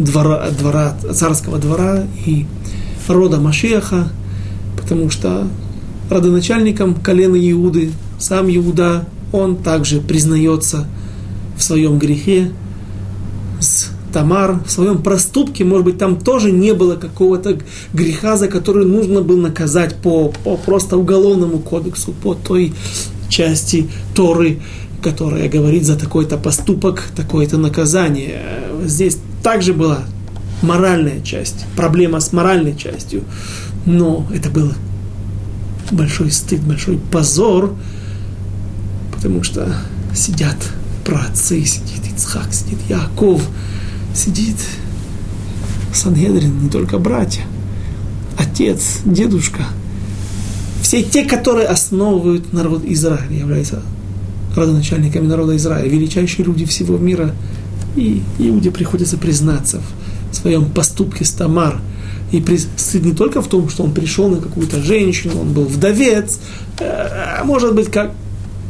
[0.00, 2.46] двора, двора, царского двора и
[3.06, 4.08] рода Машеха,
[4.76, 5.46] потому что
[6.10, 10.88] родоначальником колена Иуды, сам Иуда, он также признается
[11.56, 12.50] в своем грехе
[14.16, 17.58] Тамар, в своем проступке, может быть, там тоже не было какого-то
[17.92, 22.72] греха, за который нужно было наказать по, по просто уголовному кодексу, по той
[23.28, 24.60] части Торы,
[25.02, 28.40] которая говорит за такой-то поступок, такое-то наказание.
[28.86, 29.98] Здесь также была
[30.62, 33.22] моральная часть, проблема с моральной частью.
[33.84, 34.72] Но это был
[35.90, 37.74] большой стыд, большой позор,
[39.14, 39.76] потому что
[40.14, 40.56] сидят
[41.04, 43.42] праотцы, сидит Ицхак, сидит Яков,
[44.16, 44.56] сидит
[45.92, 47.42] Сангедрин, не только братья,
[48.36, 49.64] отец, дедушка.
[50.82, 53.82] Все те, которые основывают народ Израиля, являются
[54.54, 57.34] родоначальниками народа Израиля, величайшие люди всего мира.
[57.96, 59.80] И Иуде приходится признаться
[60.30, 61.80] в своем поступке с Тамар.
[62.32, 62.44] И
[62.76, 66.40] стыд не только в том, что он пришел на какую-то женщину, он был вдовец,
[66.80, 68.12] а может быть, как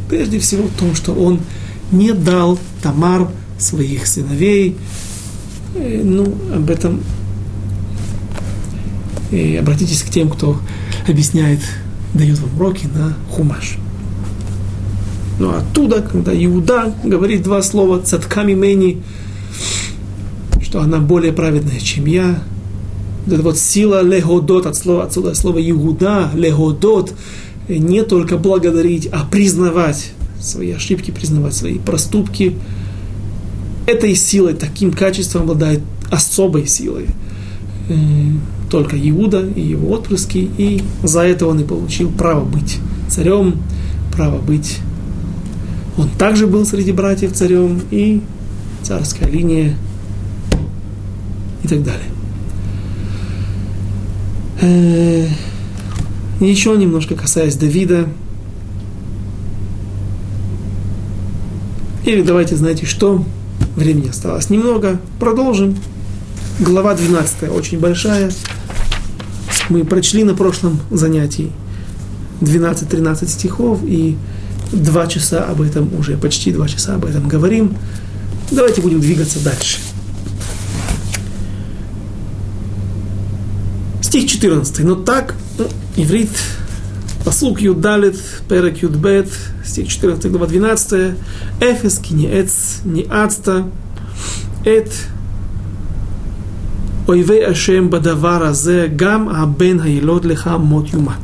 [0.09, 1.41] прежде всего в том, что он
[1.91, 3.29] не дал Тамар
[3.59, 4.77] своих сыновей.
[5.79, 7.03] Ну, об этом
[9.31, 10.59] и обратитесь к тем, кто
[11.09, 11.61] объясняет,
[12.15, 13.79] дает вам уроки на хумаш.
[15.39, 19.03] Но ну, оттуда, когда Иуда говорит два слова «цатками мени»,
[20.63, 22.43] что она более праведная, чем я,
[23.27, 27.13] это вот сила легодот от слова, отсюда слово Иуда, легодот,
[27.69, 32.57] не только благодарить, а признавать свои ошибки, признавать свои проступки.
[33.87, 35.81] Этой силой, таким качеством обладает
[36.11, 37.07] особой силой
[37.89, 37.95] э,
[38.71, 42.79] только Иуда и его отпрыски, и за это он и получил право быть
[43.09, 43.63] царем,
[44.13, 44.79] право быть
[45.97, 48.21] он также был среди братьев царем и
[48.83, 49.77] царская линия
[51.63, 52.11] и так далее.
[54.61, 55.27] Э,
[56.41, 58.09] еще немножко касаясь Давида.
[62.05, 63.25] Или давайте, знаете что,
[63.77, 65.77] времени осталось немного, продолжим.
[66.59, 68.33] Глава 12, очень большая.
[69.69, 71.53] Мы прочли на прошлом занятии
[72.41, 74.17] 12-13 стихов, и
[74.73, 77.77] два часа об этом уже, почти два часа об этом говорим.
[78.51, 79.79] Давайте будем двигаться дальше.
[84.01, 84.79] Стих 14.
[84.81, 85.67] Но так, ну,
[85.97, 86.31] иврит,
[87.25, 88.19] послуг Юдалит,
[88.49, 89.29] перек Юдбет,
[89.65, 91.17] стих 14, глава 12.
[91.61, 92.56] Эфес кинеец
[92.87, 93.65] не адста,
[94.65, 94.91] эт
[97.09, 101.21] ойвей ашем бадавара зе гам абен хайлот леха мот юмат.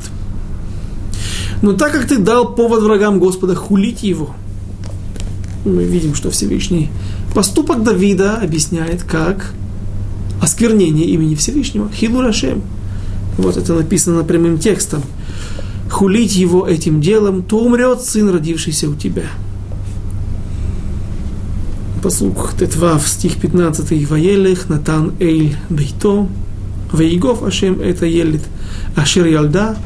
[1.63, 4.35] Но так как ты дал повод врагам Господа хулить его,
[5.65, 6.91] мы видим, что Всевышний
[7.35, 9.53] поступок Давида объясняет как
[10.41, 12.63] осквернение имени Всевышнего, хилурашем.
[13.39, 15.03] Вот это написано прямым текстом.
[15.89, 19.27] Хулить его этим делом, то умрет сын, родившийся у тебя
[22.03, 26.27] посук в стих 15, Ваелех, Натан Эйль Бейто,
[26.91, 28.43] Ваигов Ашем это елит,
[28.97, 29.77] Ашир Ялда,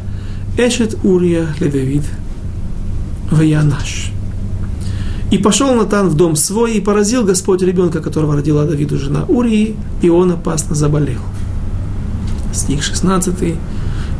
[0.56, 2.04] Эшет Урия Ледавид,
[3.30, 4.12] Ваянаш.
[5.30, 9.76] И пошел Натан в дом свой, и поразил Господь ребенка, которого родила Давиду жена Урии,
[10.00, 11.20] и он опасно заболел.
[12.54, 13.56] Стих 16,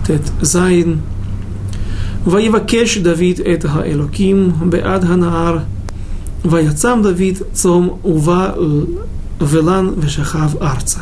[0.06, 1.00] Тет Заин,
[2.26, 5.64] Ваивакеш Давид это Элоким, Беад Ханаар,
[6.46, 8.54] «Ваяцам Давид цом ува
[9.40, 11.00] велан вешахав арца».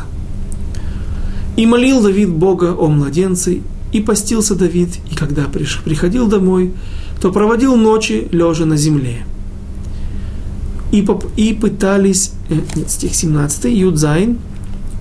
[1.55, 3.61] «И молил Давид Бога о младенце,
[3.93, 6.73] и постился Давид, и когда приходил домой,
[7.21, 9.25] то проводил ночи, лежа на земле».
[10.91, 14.39] И, поп- и пытались, э, нет, стих 17, Юдзайн,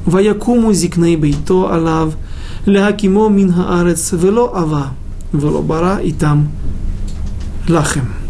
[0.04, 2.14] «Ваякуму зикней бейто алав,
[2.66, 4.88] леакимо мин хаарец, вело ава,
[5.32, 6.48] вело бара и там
[7.66, 8.23] лахем».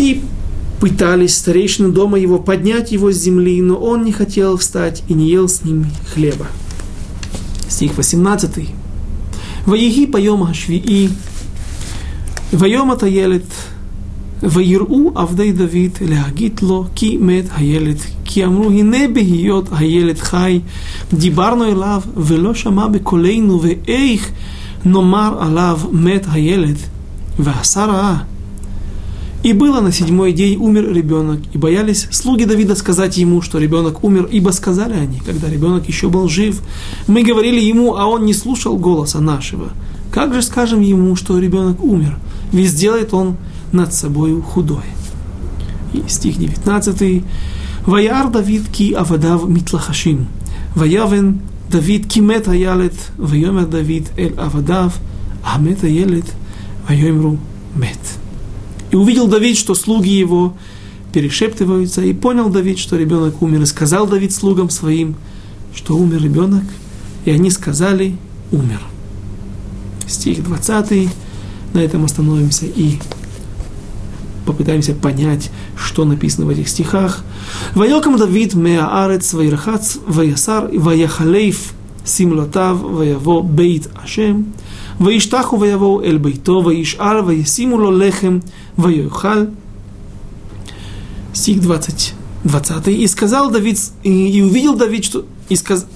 [0.00, 0.22] И
[0.80, 5.28] пытались старейшины дома его поднять его с земли, но он не хотел встать и не
[5.30, 6.46] ел с ним хлеба
[7.68, 8.60] стих 18.
[9.68, 11.08] ויהי ביום השביעי,
[12.52, 13.42] ויום את הילד,
[14.42, 20.60] ויראו עבדי דוד להגיד לו כי מת הילד, כי אמרו הנה בהיות הילד חי,
[21.12, 24.30] דיברנו אליו ולא שמע בקולנו ואיך
[24.84, 26.76] נאמר עליו מת הילד,
[27.38, 28.18] ועשה רעה.
[29.43, 34.03] и было на седьмой день умер ребенок, и боялись слуги Давида сказать ему, что ребенок
[34.03, 36.61] умер, ибо сказали они, когда ребенок еще был жив.
[37.07, 39.69] Мы говорили ему, а он не слушал голоса нашего.
[40.11, 42.19] Как же скажем ему, что ребенок умер?
[42.51, 43.37] Ведь сделает он
[43.71, 44.83] над собой худой.
[45.93, 47.23] И стих 19.
[47.85, 50.27] Ваяр Давид ки авадав митлахашим.
[50.75, 52.93] Ваявен Давид ки мет аялет.
[53.17, 54.99] Вайомер Давид эль авадав.
[55.43, 56.25] А мет аялет.
[56.87, 57.39] Вайомру
[57.75, 57.97] мет.
[58.91, 60.53] И увидел Давид, что слуги его
[61.13, 65.15] перешептываются, и понял Давид, что ребенок умер, и сказал Давид слугам своим,
[65.73, 66.63] что умер ребенок,
[67.25, 68.15] и они сказали,
[68.51, 68.81] умер.
[70.07, 71.09] Стих 20,
[71.73, 72.99] на этом остановимся и
[74.45, 77.23] попытаемся понять, что написано в этих стихах.
[77.75, 81.73] «Вайокам Давид меаарец вайрахац ваясар ваяхалейф
[82.03, 84.53] симлотав ваяво бейт ашем
[84.99, 88.41] ваиштаху ваяво эль бейто ваишар ваясиму ло лехем
[88.80, 89.46] ויאכל.
[91.36, 92.14] Стих 20.
[92.44, 92.88] 20.
[92.88, 95.26] И сказал Давид, и, увидел Давид, что...
[95.50, 95.86] И сказ...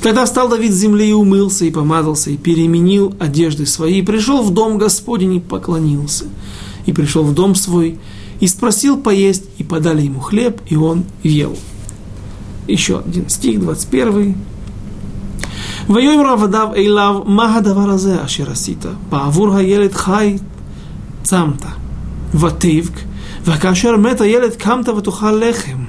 [0.00, 4.44] Тогда встал Давид с земли и умылся, и помазался, и переменил одежды свои, и пришел
[4.44, 6.26] в дом Господень и поклонился.
[6.86, 7.98] И пришел в дом свой,
[8.38, 11.56] и спросил поесть, и подали ему хлеб, и он ел.
[12.68, 14.34] Еще один стих, 21.
[15.90, 18.84] ויאמר עבדיו אליו, מה הדבר הזה אשר עשית?
[19.08, 20.36] בעבור הילד חי
[21.22, 21.64] צמת,
[22.34, 23.00] ותבק,
[23.44, 25.84] וכאשר מת הילד קמת ותאכל לחם.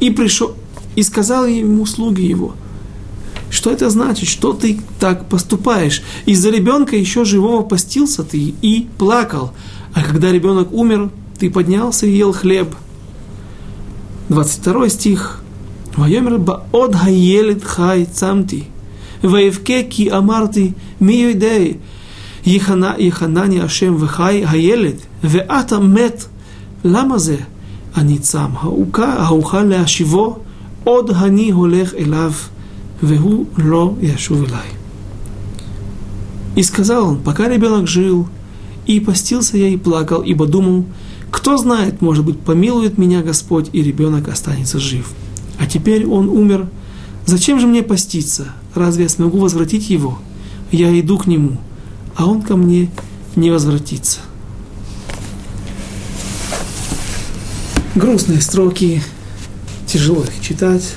[0.00, 0.54] И пришел,
[0.96, 2.54] и сказал ему слуги его,
[3.48, 6.02] что это значит, что ты так поступаешь?
[6.26, 9.52] Из-за ребенка еще живого постился ты и плакал,
[9.94, 12.74] а когда ребенок умер, ты поднялся и ел хлеб.
[14.28, 15.40] 22 стих.
[15.98, 18.62] ויאמר בעוד הילד חי צמתי,
[19.24, 20.70] ויבכה כי אמרתי
[21.00, 21.58] מי יודע,
[22.46, 24.94] יחנני השם וחי הילד,
[25.24, 26.24] ואתה מת,
[26.84, 27.36] למה זה?
[27.96, 28.50] אני צם,
[28.94, 30.38] האוכל להשיבו,
[30.84, 32.32] עוד אני הולך אליו,
[33.02, 34.68] והוא לא ישוב אליי.
[36.56, 38.28] И сказал он, пока ребенок жил,
[38.86, 40.84] и постился я и плакал, ибо думал,
[41.32, 45.12] кто знает, может быть, помилует меня Господь, и ребенок останется жив.
[45.58, 46.68] А теперь он умер.
[47.26, 48.52] Зачем же мне поститься?
[48.74, 50.18] Разве я смогу возвратить его?
[50.70, 51.58] Я иду к нему,
[52.19, 52.89] а он ко мне
[53.37, 54.19] не возвратится.
[57.95, 59.01] Грустные строки,
[59.87, 60.95] тяжело их читать,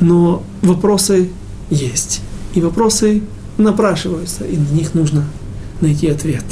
[0.00, 1.30] но вопросы
[1.68, 2.20] есть.
[2.54, 3.24] И вопросы
[3.58, 5.24] напрашиваются, и на них нужно
[5.80, 6.44] найти ответ.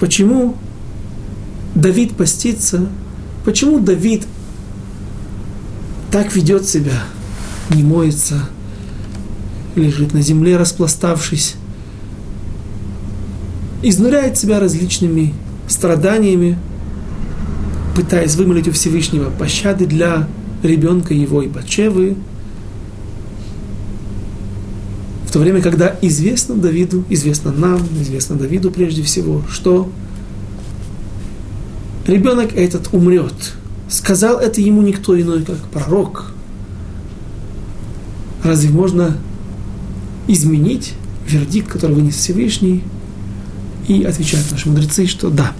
[0.00, 0.56] Почему
[1.76, 2.88] Давид постится?
[3.44, 4.26] Почему Давид
[6.10, 7.04] так ведет себя,
[7.70, 8.48] не моется,
[9.76, 11.54] лежит на земле, распластавшись,
[13.82, 15.34] изнуряет себя различными
[15.68, 16.58] страданиями,
[17.94, 20.28] пытаясь вымолить у Всевышнего пощады для
[20.62, 22.16] ребенка его и Бачевы,
[25.26, 29.90] в то время, когда известно Давиду, известно нам, известно Давиду прежде всего, что
[32.06, 33.54] ребенок этот умрет–
[33.90, 36.32] Сказал это ему никто иной, как пророк.
[38.44, 39.16] Разве можно
[40.28, 40.94] изменить
[41.26, 42.84] вердикт, который вынес Всевышний?
[43.90, 45.52] И отвечают наши мудрецы, что да,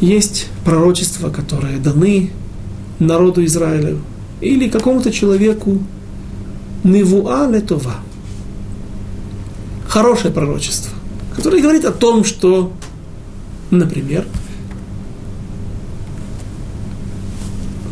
[0.00, 2.32] есть пророчества, которые даны
[2.98, 3.98] народу Израиля
[4.40, 5.78] или какому-то человеку
[6.82, 7.94] Невуа летова.
[9.86, 10.90] Хорошее пророчество,
[11.36, 12.72] которое говорит о том, что,
[13.70, 14.26] например,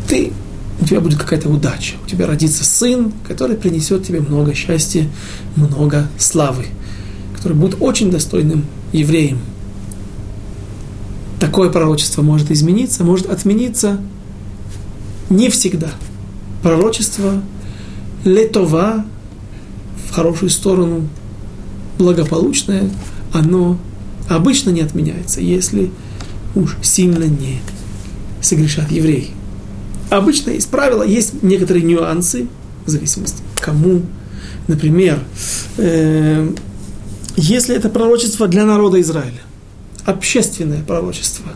[0.09, 0.33] ты,
[0.81, 5.07] у тебя будет какая-то удача, у тебя родится сын, который принесет тебе много счастья,
[5.55, 6.65] много славы,
[7.43, 9.37] который будет очень достойным евреем.
[11.41, 13.99] Такое пророчество может измениться, может отмениться
[15.29, 15.91] не всегда.
[16.61, 17.41] Пророчество
[18.23, 19.05] летова
[20.07, 21.09] в хорошую сторону,
[21.97, 22.89] благополучное,
[23.33, 23.77] оно
[24.29, 25.91] обычно не отменяется, если
[26.55, 27.59] уж сильно не
[28.39, 29.31] согрешат евреи.
[30.09, 32.47] Обычно есть правила, есть некоторые нюансы,
[32.85, 34.01] в зависимости кому.
[34.69, 35.19] Например,
[35.75, 36.49] э,
[37.35, 39.41] если это пророчество для народа Израиля,
[40.05, 41.53] общественное пророчество,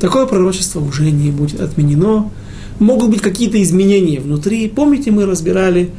[0.00, 2.30] такое пророчество уже не будет отменено.
[2.78, 4.68] Могут быть какие-то изменения внутри.
[4.68, 5.90] Помните, мы разбирали,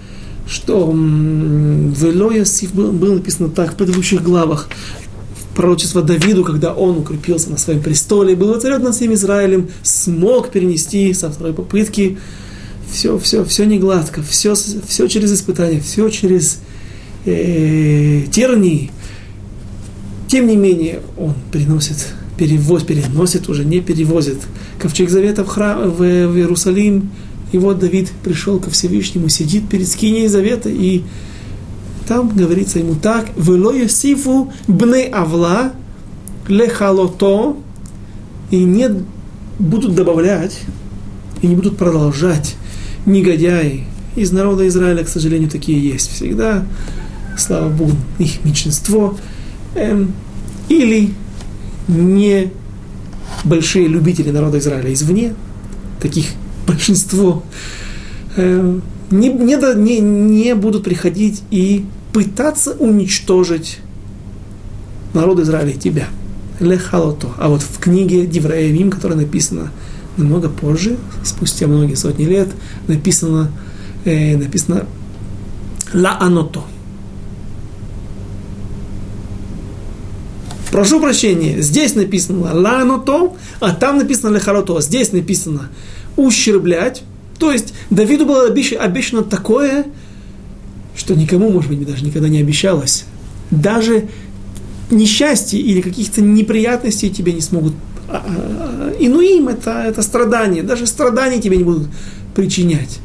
[0.48, 4.70] что в Элоясив было написано так в предыдущих главах,
[5.56, 11.14] пророчество Давиду, когда он укрепился на своем престоле, был воцарен над всем Израилем, смог перенести
[11.14, 12.18] со второй попытки
[12.92, 16.60] все, все, все не гладко, все, все через испытания, все через
[17.26, 18.92] э, тернии.
[20.30, 24.38] Тем не менее, он переносит, перевоз, переносит уже, не перевозит
[24.78, 27.10] ковчег завета в, храм, в, в Иерусалим.
[27.52, 31.02] И вот Давид пришел ко Всевышнему, сидит перед скиней завета, и
[32.08, 35.74] там говорится ему так, «Вело Йосифу бне Авла
[36.48, 37.56] лехалото»,
[38.52, 38.88] и не
[39.58, 40.60] будут добавлять,
[41.42, 42.56] и не будут продолжать
[43.08, 43.86] негодяи.
[44.16, 46.66] Из народа Израиля, к сожалению, такие есть всегда.
[47.36, 49.18] Слава Богу, их меньшинство–
[49.76, 50.14] эм,
[50.68, 51.14] или
[51.88, 52.52] не
[53.44, 55.34] большие любители народа Израиля извне,
[56.02, 56.28] таких
[56.68, 57.44] большинство,
[58.36, 58.80] э,
[59.12, 63.80] не, не, не, не будут приходить и пытаться уничтожить
[65.14, 66.08] народ Израиля и тебя.
[66.60, 67.30] Лехалото.
[67.38, 69.72] А вот в книге Девраевим, которая написана
[70.18, 72.50] намного позже, спустя многие сотни лет,
[72.88, 73.52] написано,
[74.06, 74.86] э, написано
[75.94, 76.64] Ла Аното.
[80.80, 84.80] Прошу прощения, здесь написано ланото, а там написано лехарото.
[84.80, 85.68] Здесь написано
[86.16, 87.04] ущерблять.
[87.38, 89.88] То есть Давиду было обещано такое,
[90.96, 93.04] что никому, может быть, даже никогда не обещалось.
[93.52, 94.08] Даже
[94.90, 97.74] несчастье или каких-то неприятностей тебе не смогут.
[98.08, 100.64] А, а, инуим это, это страдание.
[100.64, 101.90] Даже страдания тебе не будут
[102.34, 103.00] причинять.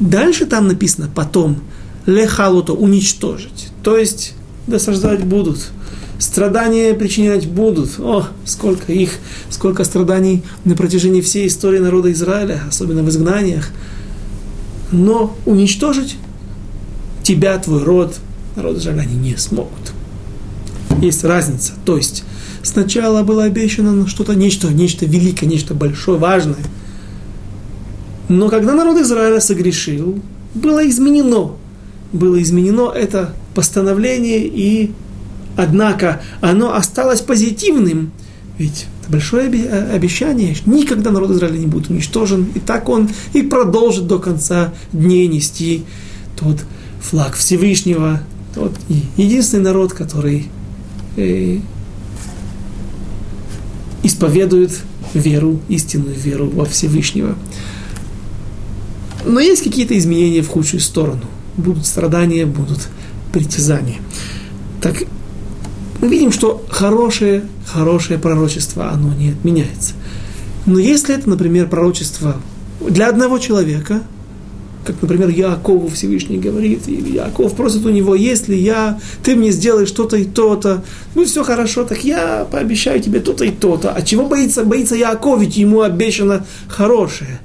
[0.00, 1.62] Дальше там написано потом
[2.04, 3.68] лехалото уничтожить.
[3.82, 4.34] То есть
[4.66, 5.70] досаждать будут
[6.18, 7.98] страдания причинять будут.
[7.98, 9.18] О, сколько их,
[9.50, 13.70] сколько страданий на протяжении всей истории народа Израиля, особенно в изгнаниях.
[14.92, 16.16] Но уничтожить
[17.22, 18.16] тебя, твой род,
[18.54, 19.92] народ Израиля, они не смогут.
[21.00, 21.72] Есть разница.
[21.84, 22.24] То есть
[22.62, 26.56] сначала было обещано что-то, нечто, нечто великое, нечто большое, важное.
[28.28, 30.20] Но когда народ Израиля согрешил,
[30.54, 31.52] было изменено.
[32.12, 34.92] Было изменено это постановление и
[35.56, 38.12] однако оно осталось позитивным,
[38.58, 43.42] ведь это большое э, обещание, никогда народ Израиля не будет уничтожен, и так он и
[43.42, 45.84] продолжит до конца дней нести
[46.36, 46.58] тот
[47.00, 48.20] флаг Всевышнего,
[48.54, 48.72] тот
[49.16, 50.48] единственный народ, который
[51.16, 51.58] э,
[54.02, 54.72] исповедует
[55.14, 57.36] веру, истинную веру во Всевышнего.
[59.24, 61.22] Но есть какие-то изменения в худшую сторону.
[61.56, 62.88] Будут страдания, будут
[63.32, 63.98] притязания.
[64.80, 65.02] Так
[66.00, 69.94] мы видим, что хорошее, хорошее пророчество, оно не отменяется.
[70.66, 72.36] Но если это, например, пророчество
[72.80, 74.02] для одного человека,
[74.84, 79.88] как, например, Якову Всевышний говорит, или Яков просит у него, если я, ты мне сделаешь
[79.88, 80.84] что-то и то-то,
[81.14, 83.90] ну все хорошо, так я пообещаю тебе то-то и то-то.
[83.90, 87.40] А чего боится, боится Яков, ведь ему обещано хорошее.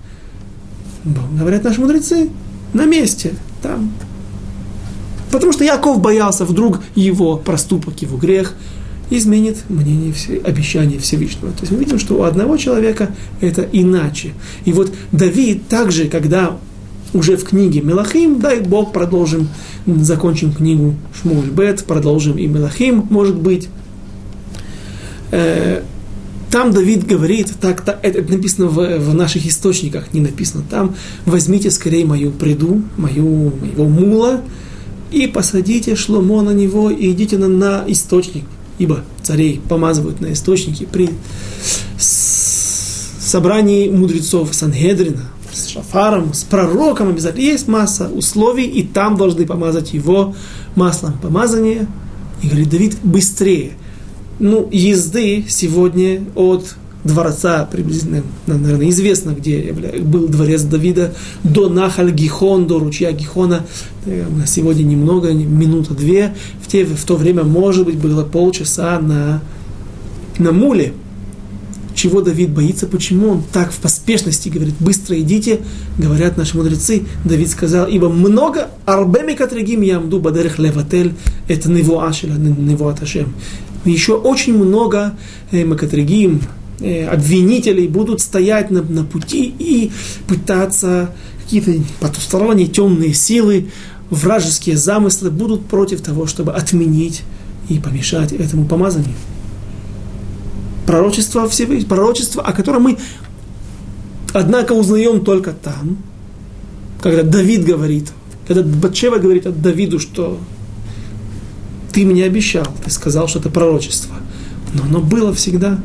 [1.04, 2.30] Говорят наши мудрецы,
[2.74, 3.34] на месте,
[3.64, 3.92] там,
[5.32, 8.54] Потому что Яков боялся, вдруг его проступок, его грех
[9.10, 10.14] изменит мнение,
[10.44, 11.52] обещание Всевышнего.
[11.52, 13.12] То есть мы видим, что у одного человека
[13.42, 14.34] это иначе.
[14.66, 16.58] И вот Давид также, когда
[17.14, 19.50] уже в книге Мелахим, дай Бог, продолжим,
[19.86, 23.68] закончим книгу Шмуль Бет, продолжим и Мелахим, может быть.
[25.32, 25.82] Э,
[26.50, 31.72] там Давид говорит, так, так это написано в, в наших источниках, не написано там, возьмите
[31.72, 34.42] скорее мою приду, мою, моего мула,
[35.12, 38.46] и посадите шломо на него и идите на, на источник,
[38.80, 41.10] ибо царей помазывают на источники при
[41.98, 47.44] собрании мудрецов Сангедрина, с шафаром, с пророком обязательно.
[47.44, 50.36] Есть масса условий, и там должны помазать его
[50.76, 51.88] маслом помазания.
[52.42, 53.74] И говорит Давид, быстрее.
[54.40, 62.68] Ну, езды сегодня от дворца, приблизительно, наверное, известно, где был дворец Давида, до Нахаль Гихон,
[62.68, 63.66] до ручья Гихона.
[64.06, 66.36] Э, сегодня немного, минута две.
[66.62, 69.42] В, те, в то время, может быть, было полчаса на,
[70.38, 70.94] на муле.
[71.94, 75.60] Чего Давид боится, почему он так в поспешности говорит, быстро идите,
[75.98, 77.04] говорят наши мудрецы.
[77.26, 81.14] Давид сказал, ибо много арбеми катригим ямду бадерех леватель,
[81.48, 83.34] это невуашеля, невуаташем.
[83.84, 85.16] Еще очень много
[85.52, 86.42] э, макатригим,
[86.82, 89.92] обвинителей будут стоять на, на пути и
[90.28, 91.14] пытаться
[91.44, 93.70] какие-то потусторонние темные силы,
[94.10, 97.24] вражеские замыслы будут против того, чтобы отменить
[97.70, 99.16] и помешать этому помазанию.
[100.86, 102.98] Пророчество Всевышнего, пророчество, о котором мы,
[104.34, 105.98] однако, узнаем только там,
[107.02, 108.12] когда Давид говорит,
[108.48, 110.40] когда Батшева говорит от Давиду, что
[111.94, 114.16] ты мне обещал, ты сказал, что это пророчество.
[114.74, 115.80] Но оно было всегда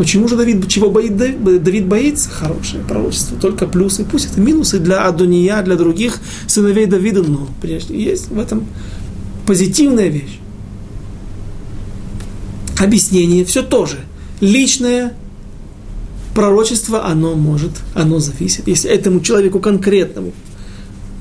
[0.00, 1.86] Почему же Давид, чего боит Давид?
[1.86, 2.30] Боится?
[2.30, 4.02] Хорошее пророчество, только плюсы.
[4.02, 8.66] Пусть это минусы для Адония, для других сыновей Давида, но прежде есть в этом
[9.44, 10.40] позитивная вещь.
[12.78, 13.98] объяснение, все тоже.
[14.40, 15.12] Личное
[16.34, 18.68] пророчество, оно может, оно зависит.
[18.68, 20.32] Если этому человеку конкретному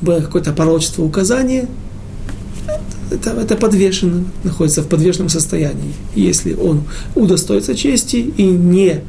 [0.02, 1.68] было какое-то пророчество, указание,
[3.12, 5.94] это, это подвешено, находится в подвешенном состоянии.
[6.16, 6.84] Если он
[7.16, 9.02] удостоится чести и не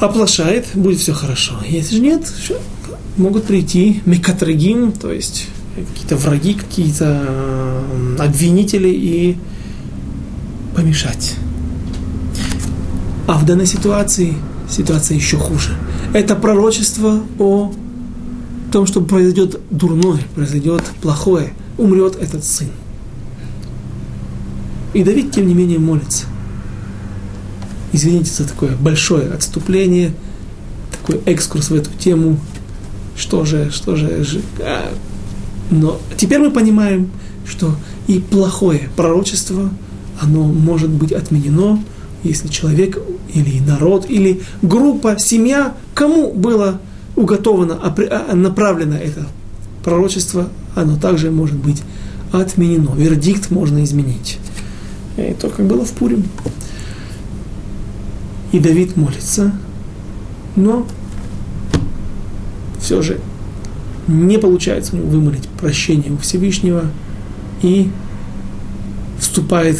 [0.00, 1.54] оплошает, будет все хорошо.
[1.68, 2.32] Если же нет,
[3.16, 7.82] могут прийти мекатрагим, то есть какие-то враги, какие-то
[8.18, 9.36] обвинители и
[10.74, 11.34] помешать.
[13.26, 14.34] А в данной ситуации
[14.70, 15.76] ситуация еще хуже.
[16.12, 17.72] Это пророчество о
[18.72, 22.68] том, что произойдет дурное, произойдет плохое, умрет этот сын.
[24.94, 26.24] И Давид, тем не менее, молится.
[27.92, 30.12] Извините за такое большое отступление,
[30.90, 32.38] такой экскурс в эту тему.
[33.16, 34.24] Что же, что же,
[34.60, 34.92] а,
[35.70, 37.10] но теперь мы понимаем,
[37.46, 37.74] что
[38.06, 39.70] и плохое пророчество,
[40.20, 41.82] оно может быть отменено,
[42.22, 42.98] если человек
[43.32, 46.80] или народ, или группа, семья, кому было
[47.14, 49.26] уготовано, а, направлено это
[49.86, 51.80] пророчество, оно также может быть
[52.32, 52.90] отменено.
[52.96, 54.38] Вердикт можно изменить.
[55.16, 56.24] И то, как было в Пурим.
[58.50, 59.52] И Давид молится,
[60.56, 60.88] но
[62.80, 63.20] все же
[64.08, 66.82] не получается у него вымолить прощение у Всевышнего
[67.62, 67.88] и
[69.20, 69.78] вступает,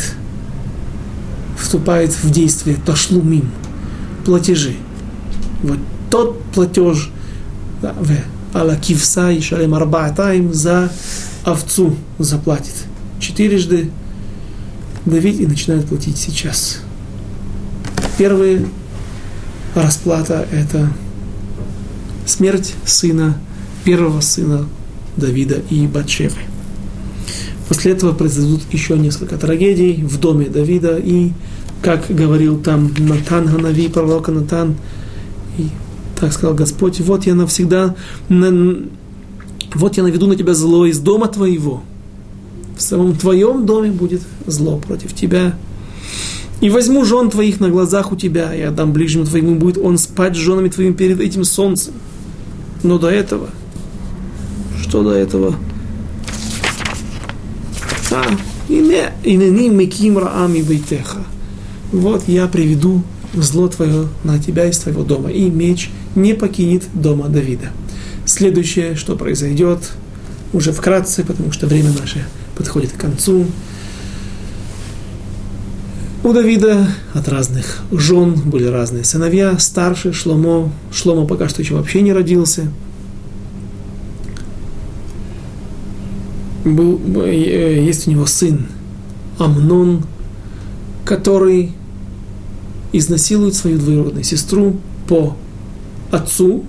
[1.58, 3.50] вступает в действие ташлумим,
[4.24, 4.76] платежи.
[5.64, 5.78] Вот
[6.10, 7.10] тот платеж,
[7.82, 7.92] да,
[8.52, 10.90] ала кивса и шалем арбаатаим за
[11.44, 12.74] овцу заплатит.
[13.20, 13.90] Четырежды
[15.04, 16.80] Давид и начинает платить сейчас.
[18.18, 18.64] Первая
[19.74, 20.90] расплата– это
[22.26, 23.38] смерть сына
[23.84, 24.66] первого сына
[25.16, 26.40] Давида и Батшевы.
[27.68, 31.32] После этого произойдут еще несколько трагедий в доме Давида, и,
[31.82, 34.76] как говорил там Натан Ханави, пророк Натан,
[35.58, 35.68] и
[36.18, 37.94] так сказал Господь, вот я навсегда,
[38.28, 38.84] на,
[39.74, 41.82] вот я наведу на тебя зло из дома твоего.
[42.76, 45.56] В самом твоем доме будет зло против тебя.
[46.60, 50.34] И возьму жен твоих на глазах у тебя, и отдам ближнему твоему, будет он спать
[50.34, 51.94] с женами твоими перед этим солнцем.
[52.82, 53.50] Но до этого–
[54.88, 55.54] что до этого?
[58.12, 58.24] А,
[58.68, 61.18] инени меким раами бейтеха.
[61.92, 63.02] Вот я приведу
[63.36, 67.70] зло твое на тебя из твоего дома, и меч не покинет дома Давида.
[68.24, 69.92] Следующее, что произойдет,
[70.52, 72.24] уже вкратце, потому что время наше
[72.56, 73.46] подходит к концу.
[76.24, 79.58] У Давида от разных жен были разные сыновья.
[79.58, 82.72] Старший Шломо, Шломо пока что еще вообще не родился–
[86.66, 88.66] был, э, есть у него сын
[89.38, 90.02] Амнон,
[91.04, 91.72] который
[92.98, 94.76] изнасилует свою двоюродную сестру
[95.08, 95.36] по
[96.10, 96.64] отцу.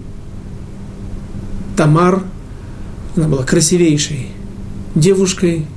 [1.75, 2.23] Тамар,
[3.15, 4.29] она была красивейшей
[4.95, 5.67] девушкой,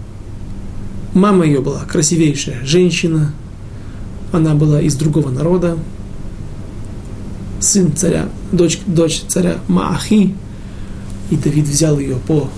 [1.13, 3.33] мама ее была красивейшая женщина,
[4.33, 5.77] она была из другого народа,
[7.61, 10.35] сын царя, дочь, дочь царя Маахи,
[11.31, 12.49] и Давид взял ее по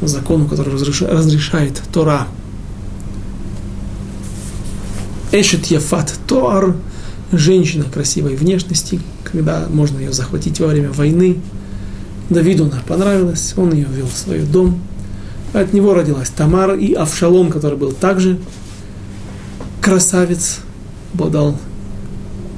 [0.00, 2.28] закону, который разрешает Тора.
[5.32, 6.74] Эшет Яфат Тоар,
[7.32, 11.38] женщина красивой внешности, когда можно ее захватить во время войны.
[12.30, 14.80] Давиду она понравилась, он ее ввел в свой дом.
[15.52, 18.38] От него родилась Тамара и Авшалом, который был также
[19.80, 20.60] красавец,
[21.12, 21.58] обладал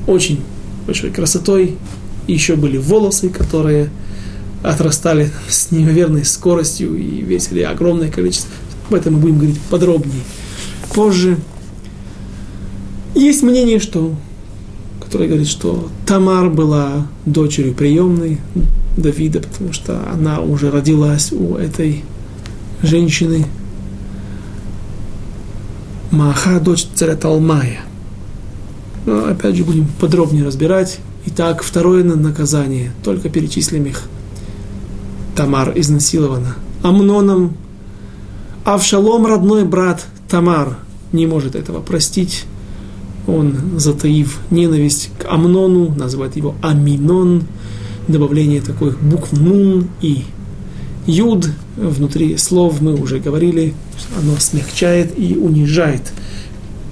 [0.06, 0.40] очень
[0.86, 1.76] большой красотой.
[2.26, 3.90] И еще были волосы, которые
[4.62, 8.50] отрастали с неимоверной скоростью и весили огромное количество.
[8.88, 10.22] Об этом мы будем говорить подробнее
[10.94, 11.36] позже.
[13.14, 14.14] Есть мнение, что,
[15.14, 18.40] которое говорит, что Тамар была дочерью приемной
[18.96, 22.02] Давида, потому что она уже родилась у этой
[22.82, 23.46] женщины.
[26.10, 27.82] Маха, дочь царя Талмая.
[29.06, 30.98] Но опять же будем подробнее разбирать.
[31.26, 34.08] Итак, второе наказание, только перечислим их–
[35.36, 36.56] Тамар изнасилована.
[36.82, 37.56] Амноном
[38.64, 40.76] Авшалом, родной брат Тамар,
[41.12, 42.46] не может этого простить.
[43.26, 47.44] Он, затаив ненависть к Амнону, называет его Аминон,
[48.06, 50.24] добавление таких букв Нун и
[51.06, 53.74] Юд внутри слов, мы уже говорили,
[54.18, 56.12] оно смягчает и унижает,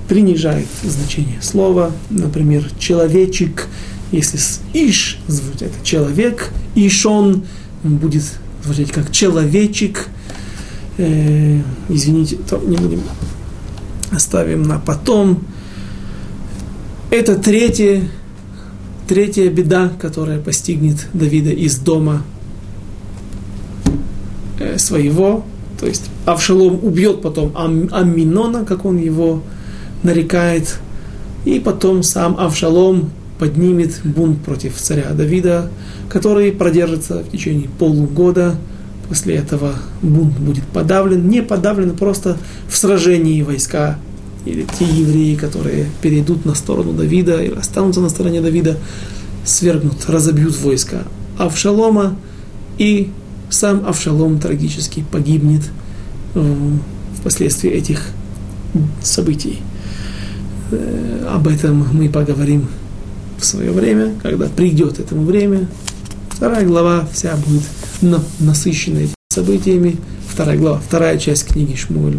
[0.09, 1.93] принижает значение слова.
[2.11, 3.68] Например, человечек,
[4.11, 7.45] если с Иш звучит это человек, Ишон–
[7.83, 8.24] будет
[8.64, 10.09] звучать как человечек.
[10.99, 13.01] Э, извините, то не будем
[14.11, 15.45] оставим на потом.
[17.12, 18.00] Это третья,
[19.06, 22.22] третья беда, которая постигнет Давида из дома
[24.58, 25.44] э, своего.
[25.78, 29.42] То есть Авшалом убьет потом Ам, Аминона, как он его
[30.02, 30.78] нарекает,
[31.44, 35.70] и потом сам Авшалом поднимет бунт против царя Давида,
[36.08, 38.54] который продержится в течение полугода.
[39.10, 42.38] После этого бунт будет подавлен, не подавлен, просто
[42.70, 43.98] в сражении войска
[44.45, 48.76] или те евреи, которые перейдут на сторону Давида или останутся на стороне Давида,
[49.45, 51.05] свергнут, разобьют войска
[51.38, 52.16] Авшалома,
[52.78, 53.11] и
[53.51, 55.62] сам Авшалом трагически погибнет
[57.18, 58.03] впоследствии этих
[59.03, 59.61] событий.
[60.70, 62.66] Э, об этом мы поговорим
[63.38, 65.68] в свое время, когда придет этому время.
[66.30, 67.62] Вторая глава вся будет
[68.40, 69.97] насыщена этими событиями.
[70.28, 72.18] Вторая глава, вторая часть книги Шмуэль.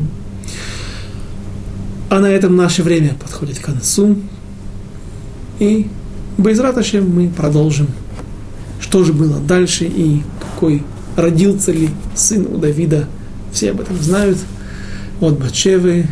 [2.13, 4.15] А на этом наше время подходит к концу.
[5.57, 5.87] И
[6.37, 7.87] без Раташем мы продолжим.
[8.79, 10.83] Что же было дальше и какой
[11.15, 13.07] родился ли сын у Давида.
[13.51, 14.37] Все об этом знают.
[15.21, 16.05] От Бачевы.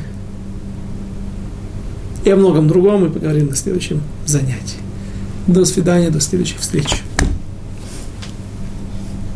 [2.26, 4.80] И о многом другом мы поговорим на следующем занятии.
[5.46, 7.04] До свидания, до следующих встреч.